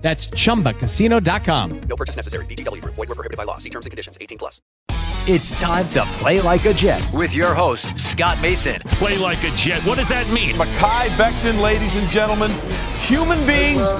That's 0.00 0.28
chumbacasino.com. 0.28 1.80
No 1.80 1.96
purchase 1.96 2.16
necessary. 2.16 2.46
VGW 2.46 2.80
Group. 2.82 2.94
Void 2.94 3.08
were 3.08 3.14
prohibited 3.14 3.36
by 3.36 3.44
law. 3.44 3.58
See 3.58 3.70
terms 3.70 3.84
and 3.84 3.90
conditions. 3.90 4.16
18 4.20 4.38
plus. 4.38 4.62
It's 5.30 5.50
time 5.60 5.86
to 5.90 6.06
play 6.20 6.40
like 6.40 6.64
a 6.64 6.72
Jet 6.72 7.02
with 7.12 7.34
your 7.34 7.52
host, 7.52 7.98
Scott 7.98 8.40
Mason. 8.40 8.80
Play 8.92 9.18
like 9.18 9.44
a 9.44 9.50
Jet. 9.50 9.84
What 9.84 9.98
does 9.98 10.08
that 10.08 10.26
mean? 10.32 10.54
Mekhi 10.54 11.08
Becton, 11.18 11.60
ladies 11.60 11.96
and 11.96 12.08
gentlemen. 12.08 12.50
Human 13.00 13.38
beings 13.46 13.92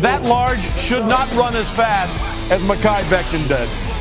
that 0.00 0.22
large 0.22 0.62
should 0.78 1.04
not 1.04 1.30
run 1.34 1.56
as 1.56 1.68
fast 1.68 2.16
as 2.50 2.62
Mekhi 2.62 3.02
Becton 3.10 3.46
did. 3.48 3.91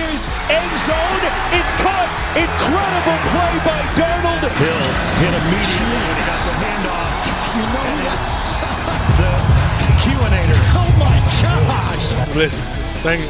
Fires 0.00 0.24
end 0.48 0.72
zone. 0.80 1.24
It's 1.60 1.74
caught. 1.76 2.08
Incredible 2.32 3.18
play 3.28 3.54
by 3.68 3.80
Darnold. 4.00 4.40
Hill 4.56 4.86
hit 5.20 5.34
immediately 5.36 6.00
when 6.08 6.16
he 6.16 6.24
got 6.24 6.40
the 6.46 6.54
handoff. 6.56 7.12
You 7.56 7.64
know 7.68 7.84
and 7.84 8.00
it's 8.16 8.32
the 9.20 9.32
Q-inator. 10.00 10.60
Oh 10.72 10.88
my 10.98 11.16
gosh! 11.42 12.36
Listen, 12.36 12.62
thank 13.02 13.20
you. 13.20 13.28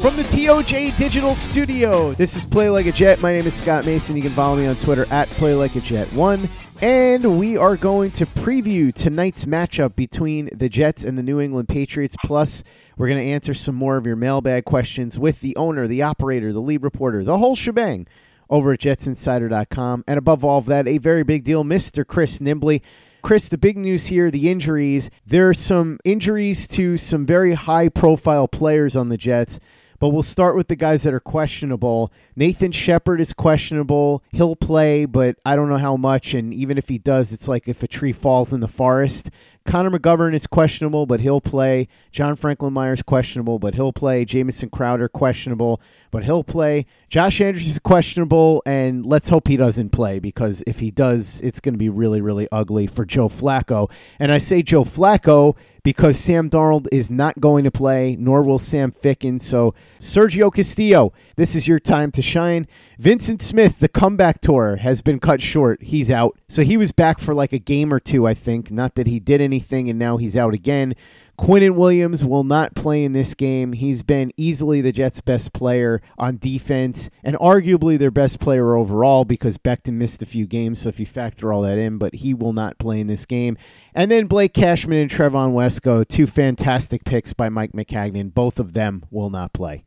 From 0.00 0.16
the 0.16 0.22
TOJ 0.22 0.96
Digital 0.96 1.34
Studio, 1.34 2.14
this 2.14 2.36
is 2.36 2.46
Play 2.46 2.70
Like 2.70 2.86
a 2.86 2.92
Jet. 2.92 3.20
My 3.20 3.32
name 3.32 3.46
is 3.46 3.54
Scott 3.54 3.84
Mason. 3.84 4.16
You 4.16 4.22
can 4.22 4.32
follow 4.32 4.56
me 4.56 4.66
on 4.66 4.76
Twitter 4.76 5.04
at 5.10 5.28
Play 5.28 5.54
Like 5.54 5.76
a 5.76 5.80
Jet 5.80 6.10
One, 6.14 6.48
and 6.82 7.38
we 7.38 7.58
are 7.58 7.76
going 7.76 8.10
to 8.12 8.24
preview 8.24 8.92
tonight's 8.92 9.44
matchup 9.44 9.94
between 9.96 10.48
the 10.54 10.68
Jets 10.68 11.04
and 11.04 11.18
the 11.18 11.22
New 11.22 11.38
England 11.38 11.68
Patriots. 11.68 12.16
Plus, 12.24 12.64
we're 12.96 13.08
going 13.08 13.20
to 13.20 13.30
answer 13.32 13.52
some 13.52 13.74
more 13.74 13.98
of 13.98 14.06
your 14.06 14.16
mailbag 14.16 14.64
questions 14.64 15.18
with 15.18 15.40
the 15.40 15.54
owner, 15.56 15.86
the 15.86 16.02
operator, 16.02 16.52
the 16.52 16.60
lead 16.60 16.82
reporter, 16.82 17.22
the 17.22 17.36
whole 17.36 17.54
shebang 17.54 18.06
over 18.48 18.72
at 18.72 18.80
JetsInsider.com. 18.80 20.04
And 20.06 20.18
above 20.18 20.42
all 20.42 20.58
of 20.58 20.66
that, 20.66 20.88
a 20.88 20.96
very 20.98 21.22
big 21.22 21.44
deal, 21.44 21.64
Mr. 21.64 22.06
Chris 22.06 22.38
Nimbley. 22.38 22.80
Chris, 23.22 23.48
the 23.48 23.58
big 23.58 23.76
news 23.76 24.06
here 24.06 24.30
the 24.30 24.50
injuries. 24.50 25.10
There 25.26 25.50
are 25.50 25.54
some 25.54 25.98
injuries 26.04 26.66
to 26.68 26.96
some 26.96 27.26
very 27.26 27.52
high 27.52 27.90
profile 27.90 28.48
players 28.48 28.96
on 28.96 29.10
the 29.10 29.18
Jets, 29.18 29.60
but 30.00 30.08
we'll 30.08 30.22
start 30.22 30.56
with 30.56 30.66
the 30.66 30.74
guys 30.74 31.04
that 31.04 31.14
are 31.14 31.20
questionable. 31.20 32.10
Nathan 32.34 32.72
Shepard 32.72 33.20
is 33.20 33.32
questionable. 33.32 34.24
He'll 34.32 34.56
play, 34.56 35.04
but 35.04 35.38
I 35.44 35.54
don't 35.54 35.68
know 35.68 35.76
how 35.76 35.96
much. 35.96 36.34
And 36.34 36.52
even 36.52 36.78
if 36.78 36.88
he 36.88 36.98
does, 36.98 37.32
it's 37.32 37.46
like 37.46 37.68
if 37.68 37.82
a 37.82 37.86
tree 37.86 38.12
falls 38.12 38.52
in 38.52 38.60
the 38.60 38.68
forest. 38.68 39.30
Connor 39.66 39.90
McGovern 39.90 40.34
is 40.34 40.46
questionable, 40.46 41.04
but 41.04 41.20
he'll 41.20 41.42
play. 41.42 41.86
John 42.12 42.34
Franklin 42.34 42.72
Myers 42.72 43.02
questionable, 43.02 43.58
but 43.58 43.74
he'll 43.74 43.92
play. 43.92 44.24
Jamison 44.24 44.70
Crowder 44.70 45.08
questionable, 45.08 45.80
but 46.10 46.24
he'll 46.24 46.44
play. 46.44 46.86
Josh 47.08 47.40
Andrews 47.40 47.68
is 47.68 47.78
questionable, 47.78 48.62
and 48.66 49.04
let's 49.04 49.28
hope 49.28 49.48
he 49.48 49.56
doesn't 49.56 49.90
play 49.90 50.18
because 50.18 50.62
if 50.66 50.80
he 50.80 50.90
does, 50.90 51.40
it's 51.40 51.60
going 51.60 51.74
to 51.74 51.78
be 51.78 51.88
really, 51.88 52.20
really 52.20 52.48
ugly 52.52 52.86
for 52.86 53.04
Joe 53.04 53.28
Flacco. 53.28 53.90
And 54.18 54.32
I 54.32 54.38
say 54.38 54.62
Joe 54.62 54.84
Flacco 54.84 55.56
because 55.82 56.18
Sam 56.18 56.50
Darnold 56.50 56.86
is 56.92 57.10
not 57.10 57.40
going 57.40 57.64
to 57.64 57.70
play, 57.70 58.16
nor 58.18 58.42
will 58.42 58.58
Sam 58.58 58.92
Ficken. 58.92 59.40
So, 59.40 59.74
Sergio 59.98 60.52
Castillo, 60.52 61.12
this 61.36 61.54
is 61.54 61.66
your 61.66 61.78
time 61.78 62.10
to 62.12 62.22
shine. 62.22 62.66
Vincent 62.98 63.42
Smith, 63.42 63.78
the 63.80 63.88
comeback 63.88 64.40
tour 64.40 64.76
has 64.76 65.02
been 65.02 65.20
cut 65.20 65.40
short. 65.40 65.82
He's 65.82 66.10
out. 66.10 66.38
So, 66.48 66.62
he 66.62 66.76
was 66.76 66.92
back 66.92 67.18
for 67.18 67.34
like 67.34 67.52
a 67.52 67.58
game 67.58 67.92
or 67.92 68.00
two, 68.00 68.26
I 68.26 68.34
think. 68.34 68.70
Not 68.70 68.94
that 68.96 69.06
he 69.06 69.20
did 69.20 69.40
anything, 69.40 69.88
and 69.88 69.98
now 69.98 70.16
he's 70.16 70.36
out 70.36 70.54
again. 70.54 70.94
Quinnen 71.40 71.74
Williams 71.74 72.22
will 72.22 72.44
not 72.44 72.74
play 72.74 73.02
in 73.02 73.14
this 73.14 73.32
game. 73.32 73.72
He's 73.72 74.02
been 74.02 74.30
easily 74.36 74.82
the 74.82 74.92
Jets' 74.92 75.22
best 75.22 75.54
player 75.54 76.02
on 76.18 76.36
defense 76.36 77.08
and 77.24 77.34
arguably 77.36 77.98
their 77.98 78.10
best 78.10 78.40
player 78.40 78.74
overall 78.76 79.24
because 79.24 79.56
Becton 79.56 79.94
missed 79.94 80.22
a 80.22 80.26
few 80.26 80.46
games. 80.46 80.82
So 80.82 80.90
if 80.90 81.00
you 81.00 81.06
factor 81.06 81.50
all 81.50 81.62
that 81.62 81.78
in, 81.78 81.96
but 81.96 82.16
he 82.16 82.34
will 82.34 82.52
not 82.52 82.78
play 82.78 83.00
in 83.00 83.06
this 83.06 83.24
game. 83.24 83.56
And 83.94 84.10
then 84.10 84.26
Blake 84.26 84.52
Cashman 84.52 84.98
and 84.98 85.10
Trevon 85.10 85.54
Wesco, 85.54 86.06
two 86.06 86.26
fantastic 86.26 87.04
picks 87.04 87.32
by 87.32 87.48
Mike 87.48 87.72
Maccagnan. 87.72 88.34
Both 88.34 88.60
of 88.60 88.74
them 88.74 89.06
will 89.10 89.30
not 89.30 89.54
play. 89.54 89.86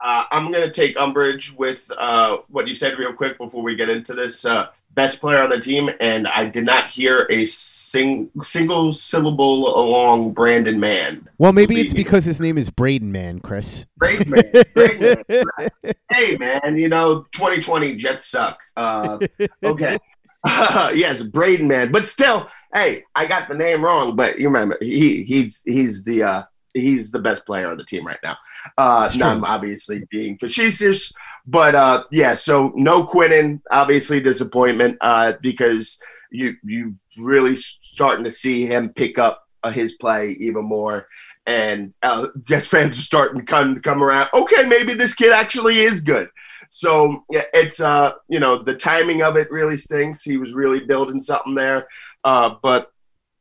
Uh, 0.00 0.26
I'm 0.30 0.52
going 0.52 0.64
to 0.64 0.70
take 0.70 0.96
umbrage 0.96 1.52
with 1.52 1.90
uh, 1.98 2.38
what 2.46 2.68
you 2.68 2.74
said 2.74 2.96
real 2.96 3.12
quick 3.12 3.38
before 3.38 3.64
we 3.64 3.74
get 3.74 3.88
into 3.88 4.14
this. 4.14 4.44
Uh, 4.44 4.68
best 4.94 5.20
player 5.20 5.42
on 5.42 5.50
the 5.50 5.60
team, 5.60 5.90
and 6.00 6.28
I 6.28 6.46
did 6.46 6.64
not 6.64 6.88
hear 6.88 7.26
a 7.30 7.44
sing- 7.44 8.30
single 8.42 8.92
syllable 8.92 9.78
along 9.78 10.32
Brandon 10.32 10.78
Mann. 10.78 11.28
Well, 11.38 11.52
maybe 11.52 11.80
it's 11.80 11.94
because 11.94 12.24
his 12.24 12.40
name 12.40 12.58
is 12.58 12.70
Braden 12.70 13.12
Mann, 13.12 13.40
Chris. 13.40 13.86
Braden 13.96 14.30
Mann. 14.30 14.64
Braden 14.74 15.22
Mann. 15.28 15.68
hey, 16.10 16.36
man, 16.36 16.76
you 16.76 16.88
know, 16.88 17.26
2020 17.32 17.94
Jets 17.96 18.26
suck. 18.26 18.60
Uh, 18.76 19.18
okay. 19.64 19.98
yes, 20.46 21.22
Braden 21.22 21.68
Mann, 21.68 21.92
but 21.92 22.06
still, 22.06 22.48
hey, 22.74 23.04
I 23.14 23.26
got 23.26 23.48
the 23.48 23.54
name 23.54 23.84
wrong. 23.84 24.16
But 24.16 24.38
you 24.38 24.48
remember, 24.48 24.76
he 24.80 25.22
he's 25.22 25.62
he's 25.64 26.02
the 26.02 26.24
uh, 26.24 26.42
he's 26.74 27.12
the 27.12 27.20
best 27.20 27.46
player 27.46 27.70
on 27.70 27.76
the 27.76 27.84
team 27.84 28.04
right 28.04 28.18
now. 28.24 28.36
Uh, 28.76 29.08
now 29.16 29.30
I'm 29.30 29.44
obviously 29.44 30.04
being 30.10 30.38
facetious, 30.38 31.12
but 31.46 31.74
uh, 31.74 32.04
yeah. 32.10 32.34
So 32.34 32.72
no 32.74 33.04
Quinnen, 33.04 33.60
obviously 33.70 34.20
disappointment 34.20 34.98
uh, 35.00 35.34
because 35.40 36.00
you 36.30 36.56
you 36.64 36.96
really 37.18 37.56
starting 37.56 38.24
to 38.24 38.30
see 38.30 38.66
him 38.66 38.90
pick 38.90 39.18
up 39.18 39.46
uh, 39.62 39.70
his 39.70 39.94
play 39.94 40.36
even 40.40 40.64
more, 40.64 41.06
and 41.46 41.92
uh, 42.02 42.28
Jets 42.42 42.68
fans 42.68 42.98
are 42.98 43.02
starting 43.02 43.40
to 43.40 43.46
come 43.46 43.80
come 43.80 44.02
around. 44.02 44.28
Okay, 44.34 44.66
maybe 44.66 44.94
this 44.94 45.14
kid 45.14 45.32
actually 45.32 45.80
is 45.80 46.00
good. 46.00 46.28
So 46.74 47.24
it's 47.28 47.80
uh 47.80 48.12
you 48.28 48.40
know 48.40 48.62
the 48.62 48.74
timing 48.74 49.22
of 49.22 49.36
it 49.36 49.50
really 49.50 49.76
stinks. 49.76 50.22
He 50.22 50.38
was 50.38 50.54
really 50.54 50.80
building 50.80 51.20
something 51.20 51.54
there, 51.54 51.86
uh, 52.24 52.54
but 52.62 52.90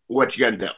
what 0.07 0.37
you 0.37 0.43
gonna 0.43 0.57
do? 0.57 0.73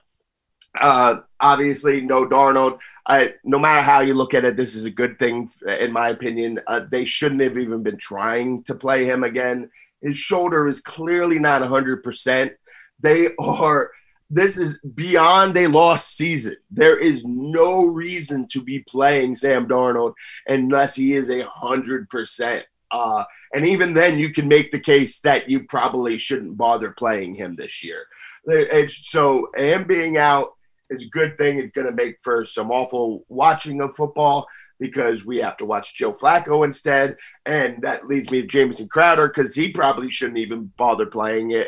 Uh, 0.80 1.22
obviously, 1.40 2.02
no 2.02 2.28
Darnold. 2.28 2.80
I, 3.06 3.34
no 3.44 3.60
matter 3.60 3.82
how 3.82 4.00
you 4.00 4.14
look 4.14 4.34
at 4.34 4.46
it, 4.46 4.56
this 4.56 4.76
is 4.76 4.86
a 4.86 4.92
good 4.92 5.20
thing, 5.20 5.52
in 5.68 5.92
my 5.92 6.10
opinion. 6.10 6.60
Uh, 6.68 6.82
they 6.90 7.06
shouldn't 7.06 7.42
have 7.42 7.58
even 7.58 7.84
been 7.84 7.98
trying 7.98 8.64
to 8.64 8.76
play 8.76 9.06
him 9.06 9.24
again. 9.24 9.70
His 10.02 10.18
shoulder 10.18 10.68
is 10.68 10.80
clearly 10.80 11.40
not 11.40 11.62
100%. 11.62 12.52
They 13.00 13.30
are, 13.40 13.92
this 14.30 14.58
is 14.58 14.80
beyond 14.80 15.58
a 15.58 15.68
lost 15.68 16.16
season. 16.16 16.56
There 16.72 16.98
is 16.98 17.26
no 17.26 17.86
reason 17.86 18.48
to 18.50 18.62
be 18.62 18.80
playing 18.80 19.36
Sam 19.36 19.68
Darnold 19.68 20.14
unless 20.48 20.96
he 20.96 21.14
is 21.14 21.30
100%. 21.30 22.64
Uh, 22.92 23.24
and 23.54 23.66
even 23.66 23.94
then, 23.94 24.18
you 24.18 24.32
can 24.32 24.48
make 24.48 24.72
the 24.72 24.80
case 24.80 25.20
that 25.22 25.50
you 25.50 25.64
probably 25.64 26.18
shouldn't 26.18 26.58
bother 26.58 26.92
playing 26.92 27.36
him 27.36 27.56
this 27.56 27.84
year. 27.84 28.06
It's, 28.46 29.10
so, 29.10 29.50
him 29.56 29.86
being 29.86 30.18
out, 30.18 30.54
is 30.94 31.06
a 31.06 31.10
good 31.10 31.38
thing. 31.38 31.60
It's 31.60 31.72
going 31.72 31.88
to 31.88 31.94
make 31.94 32.18
for 32.24 32.46
some 32.46 32.72
awful 32.72 33.26
watching 33.30 33.82
of 33.82 33.96
football 33.96 34.48
because 34.80 35.26
we 35.26 35.40
have 35.40 35.58
to 35.58 35.66
watch 35.66 35.96
Joe 35.96 36.12
Flacco 36.12 36.66
instead. 36.66 37.16
And 37.46 37.82
that 37.84 38.08
leads 38.08 38.32
me 38.32 38.42
to 38.42 38.48
Jamison 38.48 38.88
Crowder 38.88 39.28
because 39.28 39.56
he 39.56 39.70
probably 39.70 40.10
shouldn't 40.10 40.40
even 40.40 40.72
bother 40.78 41.06
playing. 41.06 41.64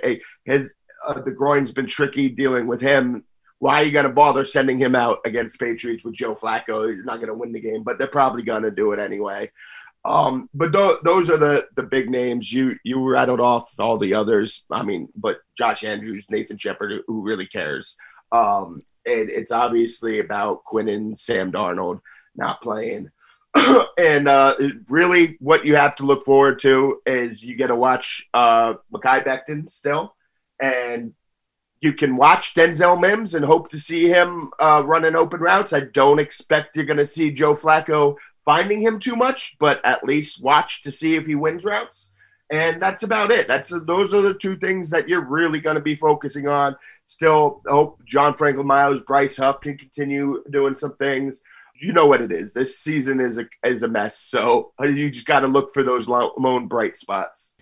His 0.45 0.73
uh, 1.07 1.21
the 1.21 1.31
groin's 1.31 1.71
been 1.71 1.85
tricky 1.85 2.29
dealing 2.29 2.67
with 2.67 2.81
him. 2.81 3.23
Why 3.59 3.81
are 3.81 3.83
you 3.83 3.91
going 3.91 4.05
to 4.05 4.11
bother 4.11 4.43
sending 4.43 4.77
him 4.77 4.95
out 4.95 5.19
against 5.25 5.59
Patriots 5.59 6.03
with 6.03 6.15
Joe 6.15 6.35
Flacco? 6.35 6.93
You're 6.93 7.05
not 7.05 7.17
going 7.17 7.27
to 7.27 7.33
win 7.33 7.51
the 7.51 7.59
game, 7.59 7.83
but 7.83 7.97
they're 7.97 8.07
probably 8.07 8.43
going 8.43 8.63
to 8.63 8.71
do 8.71 8.91
it 8.91 8.99
anyway. 8.99 9.49
Um, 10.03 10.49
but 10.53 10.71
th- 10.71 10.99
those 11.03 11.29
are 11.29 11.37
the 11.37 11.67
the 11.75 11.83
big 11.83 12.09
names. 12.09 12.51
You 12.51 12.75
you 12.83 13.01
rattled 13.01 13.39
off 13.39 13.71
all 13.79 13.97
the 13.97 14.13
others. 14.13 14.65
I 14.69 14.83
mean, 14.83 15.09
but 15.15 15.39
Josh 15.57 15.83
Andrews, 15.83 16.27
Nathan 16.29 16.57
Shepard, 16.57 17.01
who 17.07 17.21
really 17.21 17.47
cares? 17.47 17.97
Um, 18.31 18.83
and 19.05 19.29
it's 19.29 19.51
obviously 19.51 20.19
about 20.19 20.63
Quinn 20.63 20.89
and 20.89 21.17
Sam 21.17 21.51
Darnold 21.51 22.01
not 22.35 22.61
playing. 22.61 23.11
and 23.97 24.27
uh, 24.27 24.55
really, 24.89 25.37
what 25.39 25.65
you 25.65 25.75
have 25.75 25.95
to 25.97 26.05
look 26.05 26.23
forward 26.23 26.59
to 26.59 27.01
is 27.05 27.43
you 27.43 27.55
get 27.55 27.67
to 27.67 27.75
watch 27.75 28.27
uh, 28.33 28.73
Mekhi 28.93 29.25
Becton 29.25 29.69
still, 29.69 30.15
and 30.61 31.13
you 31.81 31.93
can 31.93 32.17
watch 32.17 32.53
Denzel 32.53 32.99
Mims 32.99 33.35
and 33.35 33.45
hope 33.45 33.69
to 33.69 33.77
see 33.77 34.07
him 34.09 34.51
uh, 34.59 34.83
running 34.85 35.15
open 35.15 35.39
routes. 35.39 35.71
I 35.71 35.81
don't 35.81 36.19
expect 36.19 36.75
you're 36.75 36.85
going 36.85 36.97
to 36.97 37.05
see 37.05 37.31
Joe 37.31 37.55
Flacco 37.55 38.15
finding 38.43 38.81
him 38.81 38.99
too 38.99 39.15
much, 39.15 39.55
but 39.59 39.83
at 39.85 40.03
least 40.03 40.43
watch 40.43 40.81
to 40.83 40.91
see 40.91 41.15
if 41.15 41.25
he 41.25 41.35
wins 41.35 41.63
routes. 41.63 42.09
And 42.51 42.81
that's 42.81 43.03
about 43.03 43.31
it. 43.31 43.47
That's 43.47 43.73
those 43.85 44.13
are 44.13 44.21
the 44.21 44.35
two 44.35 44.55
things 44.57 44.89
that 44.91 45.09
you're 45.09 45.25
really 45.25 45.59
going 45.59 45.75
to 45.75 45.81
be 45.81 45.95
focusing 45.95 46.47
on. 46.47 46.75
Still, 47.07 47.61
hope 47.67 48.03
John 48.05 48.33
Franklin 48.33 48.67
Myers, 48.67 49.01
Bryce 49.05 49.37
Huff 49.37 49.61
can 49.61 49.77
continue 49.77 50.43
doing 50.49 50.75
some 50.75 50.95
things. 50.97 51.41
You 51.75 51.91
know 51.91 52.05
what 52.05 52.21
it 52.21 52.31
is. 52.31 52.53
This 52.53 52.79
season 52.79 53.19
is 53.19 53.37
a 53.37 53.45
is 53.63 53.83
a 53.83 53.87
mess. 53.87 54.17
So 54.17 54.71
you 54.81 55.09
just 55.09 55.25
got 55.25 55.41
to 55.41 55.47
look 55.47 55.73
for 55.73 55.83
those 55.83 56.07
lone 56.07 56.67
bright 56.67 56.97
spots. 56.97 57.54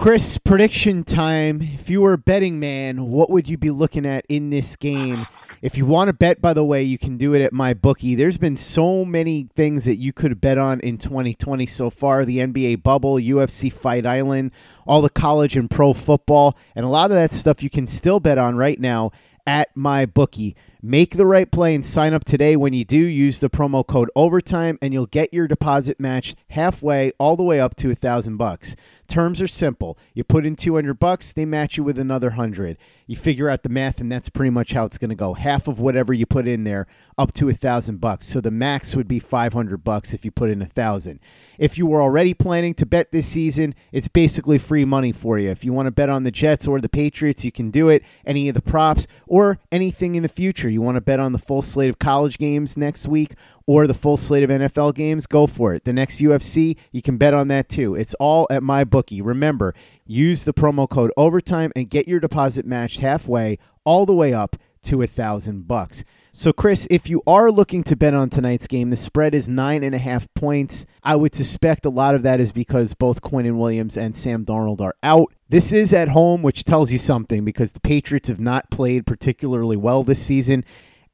Chris, 0.00 0.38
prediction 0.38 1.04
time. 1.04 1.60
If 1.60 1.90
you 1.90 2.00
were 2.00 2.14
a 2.14 2.18
betting 2.18 2.58
man, 2.58 3.10
what 3.10 3.28
would 3.28 3.50
you 3.50 3.58
be 3.58 3.70
looking 3.70 4.06
at 4.06 4.24
in 4.30 4.48
this 4.48 4.74
game? 4.74 5.26
If 5.60 5.76
you 5.76 5.84
want 5.84 6.08
to 6.08 6.14
bet, 6.14 6.40
by 6.40 6.54
the 6.54 6.64
way, 6.64 6.82
you 6.82 6.96
can 6.96 7.18
do 7.18 7.34
it 7.34 7.42
at 7.42 7.52
my 7.52 7.74
bookie. 7.74 8.14
There's 8.14 8.38
been 8.38 8.56
so 8.56 9.04
many 9.04 9.50
things 9.54 9.84
that 9.84 9.96
you 9.96 10.14
could 10.14 10.40
bet 10.40 10.56
on 10.56 10.80
in 10.80 10.96
2020 10.96 11.66
so 11.66 11.90
far 11.90 12.24
the 12.24 12.38
NBA 12.38 12.82
bubble, 12.82 13.16
UFC 13.16 13.70
Fight 13.70 14.06
Island, 14.06 14.52
all 14.86 15.02
the 15.02 15.10
college 15.10 15.54
and 15.58 15.70
pro 15.70 15.92
football, 15.92 16.56
and 16.74 16.86
a 16.86 16.88
lot 16.88 17.10
of 17.10 17.16
that 17.16 17.34
stuff 17.34 17.62
you 17.62 17.68
can 17.68 17.86
still 17.86 18.20
bet 18.20 18.38
on 18.38 18.56
right 18.56 18.80
now 18.80 19.12
at 19.46 19.68
my 19.74 20.06
bookie. 20.06 20.56
Make 20.82 21.16
the 21.16 21.26
right 21.26 21.50
play 21.50 21.74
and 21.74 21.84
sign 21.84 22.14
up 22.14 22.24
today. 22.24 22.56
When 22.56 22.72
you 22.72 22.86
do, 22.86 22.96
use 22.96 23.40
the 23.40 23.50
promo 23.50 23.86
code 23.86 24.10
overtime 24.16 24.78
and 24.80 24.94
you'll 24.94 25.06
get 25.06 25.34
your 25.34 25.46
deposit 25.46 26.00
matched 26.00 26.36
halfway 26.48 27.12
all 27.18 27.36
the 27.36 27.42
way 27.42 27.60
up 27.60 27.76
to 27.76 27.90
a 27.90 27.94
thousand 27.94 28.38
bucks. 28.38 28.76
Terms 29.10 29.42
are 29.42 29.48
simple. 29.48 29.98
You 30.14 30.22
put 30.22 30.46
in 30.46 30.54
200 30.54 30.94
bucks, 30.94 31.32
they 31.32 31.44
match 31.44 31.76
you 31.76 31.82
with 31.82 31.98
another 31.98 32.28
100. 32.28 32.78
You 33.08 33.16
figure 33.16 33.50
out 33.50 33.64
the 33.64 33.68
math 33.68 34.00
and 34.00 34.10
that's 34.10 34.28
pretty 34.28 34.50
much 34.50 34.70
how 34.70 34.84
it's 34.84 34.98
going 34.98 35.08
to 35.08 35.16
go. 35.16 35.34
Half 35.34 35.66
of 35.66 35.80
whatever 35.80 36.14
you 36.14 36.26
put 36.26 36.46
in 36.46 36.62
there 36.62 36.86
up 37.18 37.32
to 37.34 37.48
a 37.48 37.52
thousand 37.52 38.00
bucks. 38.00 38.28
So 38.28 38.40
the 38.40 38.52
max 38.52 38.94
would 38.94 39.08
be 39.08 39.18
500 39.18 39.82
bucks 39.82 40.14
if 40.14 40.24
you 40.24 40.30
put 40.30 40.48
in 40.48 40.62
a 40.62 40.66
thousand. 40.66 41.18
If 41.58 41.76
you 41.76 41.86
were 41.86 42.00
already 42.00 42.34
planning 42.34 42.72
to 42.74 42.86
bet 42.86 43.10
this 43.10 43.26
season, 43.26 43.74
it's 43.90 44.06
basically 44.06 44.58
free 44.58 44.84
money 44.84 45.10
for 45.10 45.40
you. 45.40 45.50
If 45.50 45.64
you 45.64 45.72
want 45.72 45.86
to 45.86 45.92
bet 45.92 46.08
on 46.08 46.22
the 46.22 46.30
Jets 46.30 46.68
or 46.68 46.80
the 46.80 46.88
Patriots, 46.88 47.44
you 47.44 47.50
can 47.50 47.72
do 47.72 47.88
it. 47.88 48.04
Any 48.24 48.48
of 48.48 48.54
the 48.54 48.62
props 48.62 49.08
or 49.26 49.58
anything 49.72 50.14
in 50.14 50.22
the 50.22 50.28
future. 50.28 50.70
You 50.70 50.82
want 50.82 50.96
to 50.98 51.02
bet 51.02 51.18
on 51.18 51.32
the 51.32 51.38
full 51.38 51.62
slate 51.62 51.90
of 51.90 51.98
college 51.98 52.38
games 52.38 52.76
next 52.76 53.08
week 53.08 53.34
or 53.70 53.86
the 53.86 53.94
full 53.94 54.16
slate 54.16 54.42
of 54.42 54.50
NFL 54.50 54.92
games, 54.96 55.28
go 55.28 55.46
for 55.46 55.72
it. 55.72 55.84
The 55.84 55.92
next 55.92 56.20
UFC, 56.20 56.76
you 56.90 57.02
can 57.02 57.18
bet 57.18 57.34
on 57.34 57.46
that 57.48 57.68
too. 57.68 57.94
It's 57.94 58.14
all 58.14 58.48
at 58.50 58.64
my 58.64 58.82
bookie. 58.82 59.22
Remember, 59.22 59.76
use 60.04 60.42
the 60.42 60.52
promo 60.52 60.90
code 60.90 61.12
overtime 61.16 61.70
and 61.76 61.88
get 61.88 62.08
your 62.08 62.18
deposit 62.18 62.66
matched 62.66 62.98
halfway 62.98 63.60
all 63.84 64.06
the 64.06 64.12
way 64.12 64.34
up 64.34 64.56
to 64.82 65.02
a 65.02 65.06
thousand 65.06 65.68
bucks. 65.68 66.02
So, 66.32 66.52
Chris, 66.52 66.88
if 66.90 67.08
you 67.08 67.22
are 67.28 67.52
looking 67.52 67.84
to 67.84 67.94
bet 67.94 68.12
on 68.12 68.28
tonight's 68.28 68.66
game, 68.66 68.90
the 68.90 68.96
spread 68.96 69.36
is 69.36 69.48
nine 69.48 69.84
and 69.84 69.94
a 69.94 69.98
half 69.98 70.26
points. 70.34 70.84
I 71.04 71.14
would 71.14 71.36
suspect 71.36 71.86
a 71.86 71.90
lot 71.90 72.16
of 72.16 72.24
that 72.24 72.40
is 72.40 72.50
because 72.50 72.94
both 72.94 73.22
Quinnen 73.22 73.56
Williams 73.56 73.96
and 73.96 74.16
Sam 74.16 74.44
Darnold 74.44 74.80
are 74.80 74.96
out. 75.04 75.32
This 75.48 75.70
is 75.70 75.92
at 75.92 76.08
home, 76.08 76.42
which 76.42 76.64
tells 76.64 76.90
you 76.90 76.98
something 76.98 77.44
because 77.44 77.70
the 77.70 77.80
Patriots 77.80 78.30
have 78.30 78.40
not 78.40 78.68
played 78.70 79.06
particularly 79.06 79.76
well 79.76 80.02
this 80.02 80.20
season, 80.20 80.64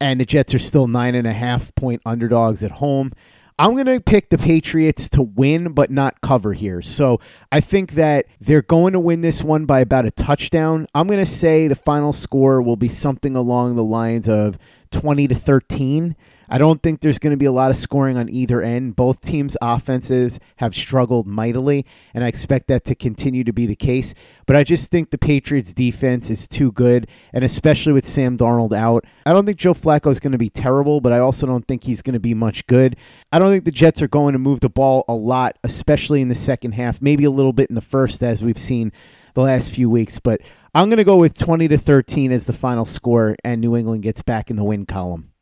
and 0.00 0.20
the 0.20 0.26
Jets 0.26 0.54
are 0.54 0.58
still 0.58 0.86
nine 0.86 1.14
and 1.14 1.26
a 1.26 1.32
half 1.32 1.74
point 1.74 2.02
underdogs 2.04 2.62
at 2.62 2.72
home. 2.72 3.12
I'm 3.58 3.72
going 3.72 3.86
to 3.86 4.00
pick 4.00 4.28
the 4.28 4.36
Patriots 4.36 5.08
to 5.10 5.22
win, 5.22 5.72
but 5.72 5.90
not 5.90 6.20
cover 6.20 6.52
here. 6.52 6.82
So 6.82 7.20
I 7.50 7.60
think 7.60 7.92
that 7.92 8.26
they're 8.38 8.60
going 8.60 8.92
to 8.92 9.00
win 9.00 9.22
this 9.22 9.42
one 9.42 9.64
by 9.64 9.80
about 9.80 10.04
a 10.04 10.10
touchdown. 10.10 10.86
I'm 10.94 11.06
going 11.06 11.20
to 11.20 11.26
say 11.26 11.66
the 11.66 11.74
final 11.74 12.12
score 12.12 12.60
will 12.60 12.76
be 12.76 12.90
something 12.90 13.34
along 13.34 13.76
the 13.76 13.84
lines 13.84 14.28
of 14.28 14.58
20 14.90 15.28
to 15.28 15.34
13. 15.34 16.16
I 16.48 16.58
don't 16.58 16.82
think 16.82 17.00
there's 17.00 17.18
going 17.18 17.32
to 17.32 17.36
be 17.36 17.46
a 17.46 17.52
lot 17.52 17.70
of 17.70 17.76
scoring 17.76 18.16
on 18.16 18.28
either 18.28 18.62
end. 18.62 18.96
Both 18.96 19.20
teams' 19.20 19.56
offenses 19.60 20.38
have 20.56 20.74
struggled 20.74 21.26
mightily, 21.26 21.86
and 22.14 22.22
I 22.22 22.28
expect 22.28 22.68
that 22.68 22.84
to 22.84 22.94
continue 22.94 23.44
to 23.44 23.52
be 23.52 23.66
the 23.66 23.76
case. 23.76 24.14
But 24.46 24.56
I 24.56 24.64
just 24.64 24.90
think 24.90 25.10
the 25.10 25.18
Patriots' 25.18 25.74
defense 25.74 26.30
is 26.30 26.46
too 26.46 26.72
good, 26.72 27.08
and 27.32 27.44
especially 27.44 27.92
with 27.92 28.06
Sam 28.06 28.38
Darnold 28.38 28.76
out. 28.76 29.04
I 29.24 29.32
don't 29.32 29.46
think 29.46 29.58
Joe 29.58 29.74
Flacco 29.74 30.10
is 30.10 30.20
going 30.20 30.32
to 30.32 30.38
be 30.38 30.50
terrible, 30.50 31.00
but 31.00 31.12
I 31.12 31.18
also 31.18 31.46
don't 31.46 31.66
think 31.66 31.84
he's 31.84 32.02
going 32.02 32.14
to 32.14 32.20
be 32.20 32.34
much 32.34 32.66
good. 32.66 32.96
I 33.32 33.38
don't 33.38 33.50
think 33.50 33.64
the 33.64 33.70
Jets 33.70 34.02
are 34.02 34.08
going 34.08 34.32
to 34.32 34.38
move 34.38 34.60
the 34.60 34.68
ball 34.68 35.04
a 35.08 35.14
lot, 35.14 35.58
especially 35.64 36.20
in 36.20 36.28
the 36.28 36.34
second 36.34 36.72
half, 36.72 37.02
maybe 37.02 37.24
a 37.24 37.30
little 37.30 37.52
bit 37.52 37.68
in 37.68 37.74
the 37.74 37.80
first, 37.80 38.22
as 38.22 38.42
we've 38.42 38.58
seen 38.58 38.92
the 39.34 39.42
last 39.42 39.70
few 39.70 39.90
weeks. 39.90 40.18
But 40.18 40.40
I'm 40.74 40.88
going 40.88 40.98
to 40.98 41.04
go 41.04 41.16
with 41.16 41.34
20 41.34 41.68
to 41.68 41.78
13 41.78 42.32
as 42.32 42.46
the 42.46 42.52
final 42.52 42.84
score, 42.84 43.36
and 43.44 43.60
New 43.60 43.76
England 43.76 44.02
gets 44.02 44.22
back 44.22 44.50
in 44.50 44.56
the 44.56 44.64
win 44.64 44.86
column. 44.86 45.32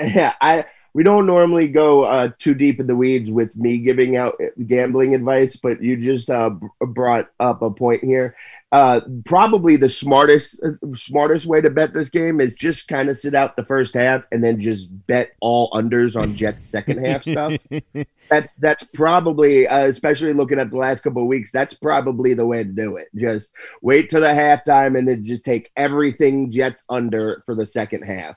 Yeah, 0.00 0.32
I 0.40 0.64
we 0.92 1.04
don't 1.04 1.26
normally 1.26 1.68
go 1.68 2.04
uh, 2.04 2.30
too 2.38 2.54
deep 2.54 2.80
in 2.80 2.86
the 2.86 2.96
weeds 2.96 3.30
with 3.30 3.56
me 3.56 3.78
giving 3.78 4.16
out 4.16 4.40
gambling 4.66 5.14
advice, 5.14 5.56
but 5.56 5.80
you 5.80 5.96
just 5.96 6.30
uh, 6.30 6.50
brought 6.80 7.30
up 7.38 7.62
a 7.62 7.70
point 7.70 8.02
here. 8.02 8.34
Uh, 8.72 9.00
probably 9.24 9.76
the 9.76 9.88
smartest 9.88 10.60
smartest 10.94 11.46
way 11.46 11.60
to 11.60 11.70
bet 11.70 11.92
this 11.92 12.08
game 12.08 12.40
is 12.40 12.54
just 12.54 12.88
kind 12.88 13.08
of 13.08 13.18
sit 13.18 13.34
out 13.34 13.56
the 13.56 13.64
first 13.64 13.94
half 13.94 14.24
and 14.32 14.42
then 14.42 14.58
just 14.58 14.88
bet 15.06 15.30
all 15.40 15.70
unders 15.72 16.20
on 16.20 16.34
Jets 16.34 16.64
second 16.64 17.04
half 17.04 17.22
stuff. 17.22 17.56
That 18.30 18.50
that's 18.60 18.84
probably, 18.94 19.66
uh, 19.66 19.88
especially 19.88 20.32
looking 20.32 20.60
at 20.60 20.70
the 20.70 20.76
last 20.76 21.00
couple 21.00 21.20
of 21.20 21.26
weeks, 21.26 21.50
that's 21.50 21.74
probably 21.74 22.32
the 22.32 22.46
way 22.46 22.62
to 22.62 22.70
do 22.70 22.94
it. 22.94 23.08
Just 23.16 23.50
wait 23.82 24.08
to 24.10 24.20
the 24.20 24.28
halftime 24.28 24.96
and 24.96 25.08
then 25.08 25.24
just 25.24 25.44
take 25.44 25.72
everything 25.76 26.48
Jets 26.48 26.84
under 26.88 27.42
for 27.44 27.56
the 27.56 27.66
second 27.66 28.04
half. 28.04 28.36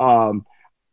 Um, 0.00 0.44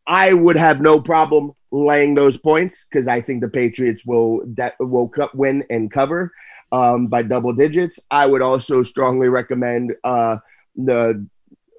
I 0.07 0.33
would 0.33 0.57
have 0.57 0.81
no 0.81 0.99
problem 0.99 1.53
laying 1.71 2.15
those 2.15 2.37
points 2.37 2.87
because 2.89 3.07
I 3.07 3.21
think 3.21 3.41
the 3.41 3.49
Patriots 3.49 4.05
will 4.05 4.41
that 4.55 4.75
will 4.79 5.11
win 5.33 5.63
and 5.69 5.91
cover 5.91 6.31
um, 6.71 7.07
by 7.07 7.23
double 7.23 7.53
digits. 7.53 7.99
I 8.11 8.25
would 8.25 8.41
also 8.41 8.83
strongly 8.83 9.29
recommend 9.29 9.93
uh, 10.03 10.37
the 10.75 11.27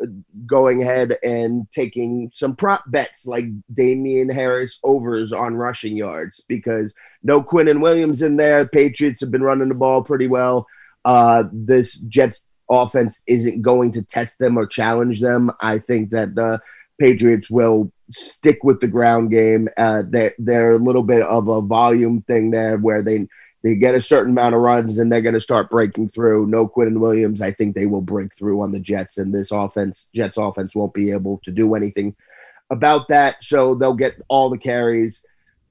uh, 0.02 0.06
going 0.44 0.82
ahead 0.82 1.16
and 1.22 1.66
taking 1.72 2.30
some 2.32 2.56
prop 2.56 2.82
bets 2.88 3.26
like 3.26 3.46
Damien 3.72 4.28
Harris 4.28 4.78
overs 4.82 5.32
on 5.32 5.54
rushing 5.54 5.96
yards 5.96 6.42
because 6.48 6.92
no 7.22 7.42
Quinnen 7.42 7.80
Williams 7.80 8.22
in 8.22 8.36
there. 8.36 8.66
Patriots 8.66 9.20
have 9.20 9.30
been 9.30 9.42
running 9.42 9.68
the 9.68 9.74
ball 9.74 10.02
pretty 10.02 10.26
well. 10.26 10.66
Uh, 11.04 11.44
this 11.52 11.94
Jets 11.98 12.46
offense 12.70 13.22
isn't 13.26 13.62
going 13.62 13.92
to 13.92 14.02
test 14.02 14.38
them 14.38 14.58
or 14.58 14.66
challenge 14.66 15.20
them. 15.20 15.50
I 15.60 15.78
think 15.78 16.10
that 16.10 16.34
the 16.34 16.60
Patriots 16.98 17.50
will 17.50 17.92
stick 18.10 18.62
with 18.64 18.80
the 18.80 18.86
ground 18.86 19.30
game. 19.30 19.68
Uh, 19.76 20.02
they 20.08 20.32
they're 20.38 20.74
a 20.74 20.78
little 20.78 21.02
bit 21.02 21.22
of 21.22 21.48
a 21.48 21.60
volume 21.60 22.22
thing 22.22 22.50
there 22.50 22.76
where 22.76 23.02
they 23.02 23.28
they 23.62 23.74
get 23.74 23.94
a 23.94 24.00
certain 24.00 24.30
amount 24.30 24.54
of 24.54 24.60
runs 24.60 24.98
and 24.98 25.10
they're 25.10 25.20
going 25.20 25.34
to 25.34 25.40
start 25.40 25.70
breaking 25.70 26.08
through. 26.08 26.46
No 26.46 26.68
Quinnen 26.68 27.00
Williams, 27.00 27.42
I 27.42 27.50
think 27.50 27.74
they 27.74 27.86
will 27.86 28.00
break 28.00 28.34
through 28.34 28.62
on 28.62 28.72
the 28.72 28.80
Jets, 28.80 29.18
and 29.18 29.34
this 29.34 29.50
offense, 29.50 30.08
Jets 30.14 30.38
offense, 30.38 30.74
won't 30.74 30.94
be 30.94 31.10
able 31.10 31.40
to 31.44 31.50
do 31.50 31.74
anything 31.74 32.14
about 32.70 33.08
that. 33.08 33.42
So 33.42 33.74
they'll 33.74 33.94
get 33.94 34.20
all 34.28 34.50
the 34.50 34.58
carries 34.58 35.24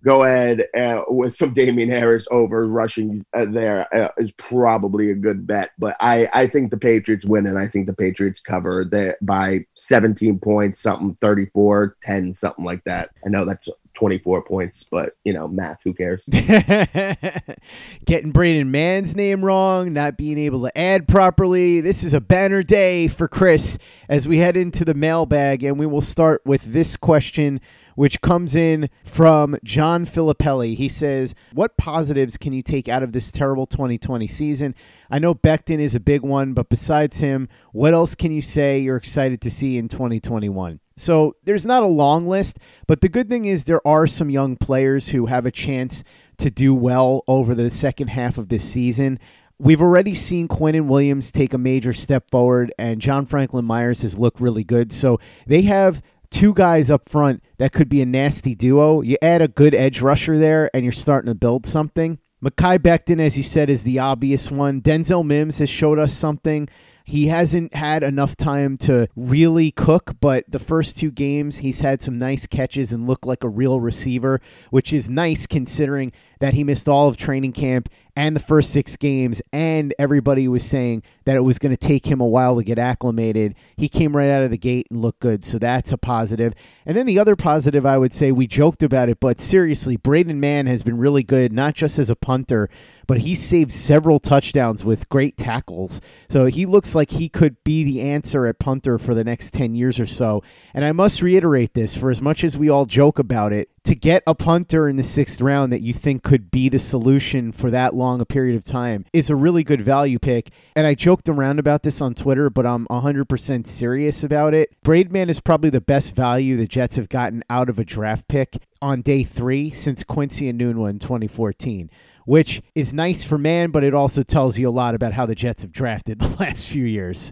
go 0.06 0.24
ahead 0.24 0.64
uh, 0.78 1.02
with 1.08 1.36
some 1.36 1.52
Damien 1.54 1.90
Harris 1.90 2.28
over 2.30 2.68
rushing 2.68 3.26
uh, 3.34 3.46
there 3.50 3.94
uh, 3.94 4.10
is 4.18 4.32
probably 4.34 5.10
a 5.10 5.16
good 5.16 5.48
bet. 5.48 5.72
But 5.80 5.98
I, 6.00 6.30
I 6.32 6.48
think 6.48 6.70
the 6.70 6.78
Patriots 6.78 7.26
win, 7.26 7.48
and 7.48 7.58
I 7.58 7.68
think 7.68 7.88
the 7.88 7.94
Patriots 7.94 8.40
cover 8.40 8.86
that 8.92 9.18
by 9.26 9.66
17 9.74 10.40
points, 10.40 10.80
something 10.80 11.16
34, 11.16 11.98
10, 12.04 12.36
something 12.36 12.64
like 12.64 12.84
that. 12.84 13.10
I 13.26 13.30
know 13.30 13.46
that's 13.46 13.68
24 13.96 14.44
points, 14.44 14.84
but 14.84 15.16
you 15.24 15.34
know, 15.34 15.48
math, 15.48 15.82
who 15.84 15.94
cares? 15.94 16.26
Getting 18.06 18.32
Braden 18.32 18.70
Mann's 18.70 19.16
name 19.16 19.44
wrong, 19.44 19.92
not 19.94 20.18
being 20.18 20.38
able 20.38 20.62
to 20.64 20.78
add 20.78 21.08
properly. 21.08 21.82
This 21.82 22.04
is 22.04 22.14
a 22.14 22.22
banner 22.22 22.62
day 22.62 23.08
for 23.08 23.28
Chris 23.28 23.80
as 24.08 24.28
we 24.28 24.38
head 24.38 24.56
into 24.56 24.86
the 24.86 24.94
mailbag, 24.94 25.64
and 25.64 25.80
we 25.80 25.88
will 25.88 26.02
start 26.02 26.42
with 26.46 26.62
this 26.74 26.96
question 26.96 27.60
which 27.96 28.22
comes 28.22 28.56
in 28.56 28.90
from 29.04 29.58
John 29.64 30.06
Filippelli. 30.06 30.76
He 30.76 30.88
says, 30.88 31.34
What 31.54 31.78
positives 31.78 32.38
can 32.38 32.54
you 32.54 32.62
take 32.62 32.88
out 32.88 33.04
of 33.04 33.12
this 33.12 33.32
terrible 33.32 33.66
2020 33.66 34.28
season? 34.28 34.76
I 35.10 35.20
know 35.20 35.34
Becton 35.34 35.80
is 35.80 35.96
a 35.96 36.00
big 36.00 36.22
one, 36.22 36.54
but 36.54 36.70
besides 36.70 37.18
him, 37.18 37.50
what 37.72 37.94
else 37.94 38.16
can 38.16 38.32
you 38.32 38.42
say 38.42 38.80
you're 38.80 38.98
excited 38.98 39.42
to 39.42 39.50
see 39.50 39.78
in 39.78 39.88
2021? 39.88 40.80
So 40.98 41.36
there's 41.44 41.66
not 41.66 41.84
a 41.84 41.88
long 41.88 42.28
list, 42.28 42.60
but 42.88 43.02
the 43.02 43.10
good 43.10 43.30
thing 43.30 43.46
is 43.46 43.66
there 43.66 43.86
are 43.86 44.08
some 44.08 44.30
young 44.30 44.56
players 44.56 45.10
who 45.10 45.26
have 45.26 45.46
a 45.46 45.52
chance 45.52 46.04
to 46.38 46.50
do 46.50 46.74
well 46.74 47.24
over 47.28 47.54
the 47.54 47.70
second 47.70 48.10
half 48.10 48.38
of 48.38 48.50
this 48.50 48.64
season. 48.64 49.20
We've 49.58 49.82
already 49.82 50.16
seen 50.16 50.48
Quinnen 50.48 50.88
Williams 50.88 51.32
take 51.32 51.54
a 51.54 51.58
major 51.58 51.94
step 51.94 52.30
forward, 52.30 52.74
and 52.78 53.02
John 53.02 53.26
Franklin 53.26 53.66
Myers 53.66 54.02
has 54.02 54.18
looked 54.18 54.42
really 54.42 54.66
good. 54.66 54.92
So 54.92 55.20
they 55.48 55.62
have 55.64 56.02
two 56.36 56.54
guys 56.54 56.92
up 56.92 57.08
front 57.08 57.42
that 57.60 57.72
could 57.72 57.88
be 57.88 58.02
a 58.02 58.06
nasty 58.06 58.56
duo. 58.56 59.00
You 59.00 59.16
add 59.22 59.42
a 59.42 59.48
good 59.48 59.74
edge 59.74 60.02
rusher 60.02 60.38
there, 60.38 60.70
and 60.74 60.84
you're 60.84 60.92
starting 60.92 61.30
to 61.30 61.36
build 61.36 61.66
something. 61.66 62.20
Mekhi 62.44 62.78
Becton, 62.78 63.22
as 63.22 63.38
you 63.38 63.44
said, 63.44 63.70
is 63.70 63.84
the 63.84 64.00
obvious 64.00 64.52
one. 64.52 64.82
Denzel 64.82 65.26
Mims 65.26 65.60
has 65.60 65.70
showed 65.70 65.98
us 65.98 66.14
something. 66.14 66.68
He 67.06 67.28
hasn't 67.28 67.76
had 67.76 68.02
enough 68.02 68.36
time 68.36 68.78
to 68.80 69.08
really 69.16 69.70
cook, 69.70 70.16
but 70.20 70.44
the 70.50 70.60
first 70.60 70.98
two 70.98 71.12
games, 71.12 71.60
he's 71.60 71.82
had 71.82 72.02
some 72.02 72.18
nice 72.18 72.48
catches 72.48 72.92
and 72.92 73.08
looked 73.08 73.28
like 73.28 73.44
a 73.44 73.50
real 73.50 73.80
receiver, 73.80 74.42
which 74.72 74.92
is 74.92 75.08
nice 75.08 75.46
considering 75.46 76.12
that 76.40 76.56
he 76.56 76.64
missed 76.64 76.90
all 76.90 77.08
of 77.08 77.16
training 77.16 77.54
camp 77.54 77.90
and 78.16 78.36
the 78.36 78.40
first 78.42 78.72
six 78.72 78.96
games, 78.96 79.42
and 79.52 79.94
everybody 80.00 80.48
was 80.48 80.66
saying 80.66 81.04
that 81.26 81.36
it 81.36 81.42
was 81.42 81.60
going 81.60 81.76
to 81.76 81.78
take 81.78 82.06
him 82.06 82.22
a 82.22 82.28
while 82.28 82.56
to 82.56 82.64
get 82.64 82.80
acclimated. 82.80 83.56
He 83.76 83.90
came 83.90 84.16
right 84.16 84.30
out 84.30 84.44
of 84.44 84.52
the 84.52 84.58
gate 84.58 84.88
and 84.90 85.02
looked 85.02 85.20
good, 85.20 85.44
so 85.44 85.60
that's 85.60 85.92
a 85.92 85.98
positive. 85.98 86.54
And 86.86 86.98
then 86.98 87.06
the 87.06 87.20
other 87.20 87.36
positive, 87.36 87.86
I 87.86 87.98
would 87.98 88.14
say, 88.14 88.32
we 88.32 88.48
joked 88.48 88.84
about 88.84 89.10
it, 89.10 89.20
but 89.20 89.42
seriously, 89.42 89.98
Braden 89.98 90.40
Mann 90.40 90.66
has 90.66 90.82
been 90.82 90.98
really 90.98 91.24
good, 91.24 91.52
not 91.52 91.76
just 91.76 92.00
as 92.00 92.10
a 92.10 92.16
punter, 92.16 92.70
but 93.08 93.20
he 93.20 93.36
saved 93.36 93.72
several 93.72 94.20
touchdowns 94.20 94.84
with 94.84 95.10
great 95.10 95.38
tackles. 95.38 96.02
So 96.30 96.46
he 96.46 96.66
looks 96.66 96.96
like 96.96 97.12
he 97.12 97.30
could 97.30 97.64
be 97.64 97.84
the 97.84 98.02
answer 98.02 98.46
at 98.46 98.60
punter 98.60 98.98
for 98.98 99.14
the 99.14 99.24
next 99.24 99.54
10 99.54 99.76
years 99.76 100.00
or 100.00 100.08
so. 100.08 100.44
And 100.74 100.84
I 100.84 100.92
must 100.92 101.22
reiterate 101.22 101.74
this 101.74 101.96
for 101.96 102.10
as 102.10 102.22
much 102.22 102.44
as 102.44 102.58
we 102.58 102.70
all 102.70 102.86
joke 102.86 103.20
about 103.20 103.54
it, 103.54 103.70
to 103.86 103.96
get 103.96 104.24
a 104.26 104.34
punter 104.34 104.90
in 104.90 104.96
the 104.96 105.04
sixth 105.04 105.40
round 105.40 105.72
that 105.72 105.82
you 105.82 105.94
think 105.94 106.24
could 106.24 106.50
be 106.50 106.70
the 106.70 106.80
solution 106.80 107.52
for 107.52 107.70
that 107.70 107.94
long 107.94 108.20
a 108.20 108.26
period 108.26 108.56
of 108.56 108.64
time 108.64 109.06
is 109.14 109.30
a 109.30 109.36
really 109.36 109.64
good 109.64 109.82
value 109.82 110.18
pick. 110.18 110.50
And 110.76 110.88
I 110.88 110.96
joked 110.96 111.30
around 111.30 111.60
about 111.60 111.84
this 111.84 112.02
on 112.02 112.16
Twitter, 112.16 112.50
but 112.50 112.66
I'm 112.66 112.88
100% 112.88 113.68
serious 113.68 114.24
about 114.24 114.56
it. 114.56 114.72
Braden 114.84 115.14
Mann 115.14 115.30
is 115.30 115.40
probably 115.40 115.70
the 115.70 115.82
best 115.82 116.16
value 116.16 116.58
the 116.58 116.68
Jets 116.68 116.96
have 116.96 117.10
gotten 117.10 117.44
out 117.50 117.70
of 117.70 117.78
a 117.78 117.86
draft 117.86 118.28
pick 118.28 118.58
on 118.82 119.02
day 119.02 119.24
three 119.24 119.72
since 119.72 120.04
Quincy 120.04 120.50
and 120.50 120.60
Enunwa 120.60 120.90
in 120.90 121.00
2014 121.00 121.90
which 122.26 122.62
is 122.74 122.94
nice 122.94 123.24
for 123.24 123.38
Mann, 123.38 123.72
but 123.72 123.84
it 123.84 123.94
also 123.94 124.22
tells 124.22 124.60
you 124.60 124.68
a 124.68 124.72
lot 124.72 124.96
about 124.96 125.14
how 125.14 125.26
the 125.26 125.36
Jets 125.36 125.64
have 125.64 125.72
drafted 125.72 126.20
the 126.20 126.36
last 126.40 126.68
few 126.68 126.86
years. 126.86 127.32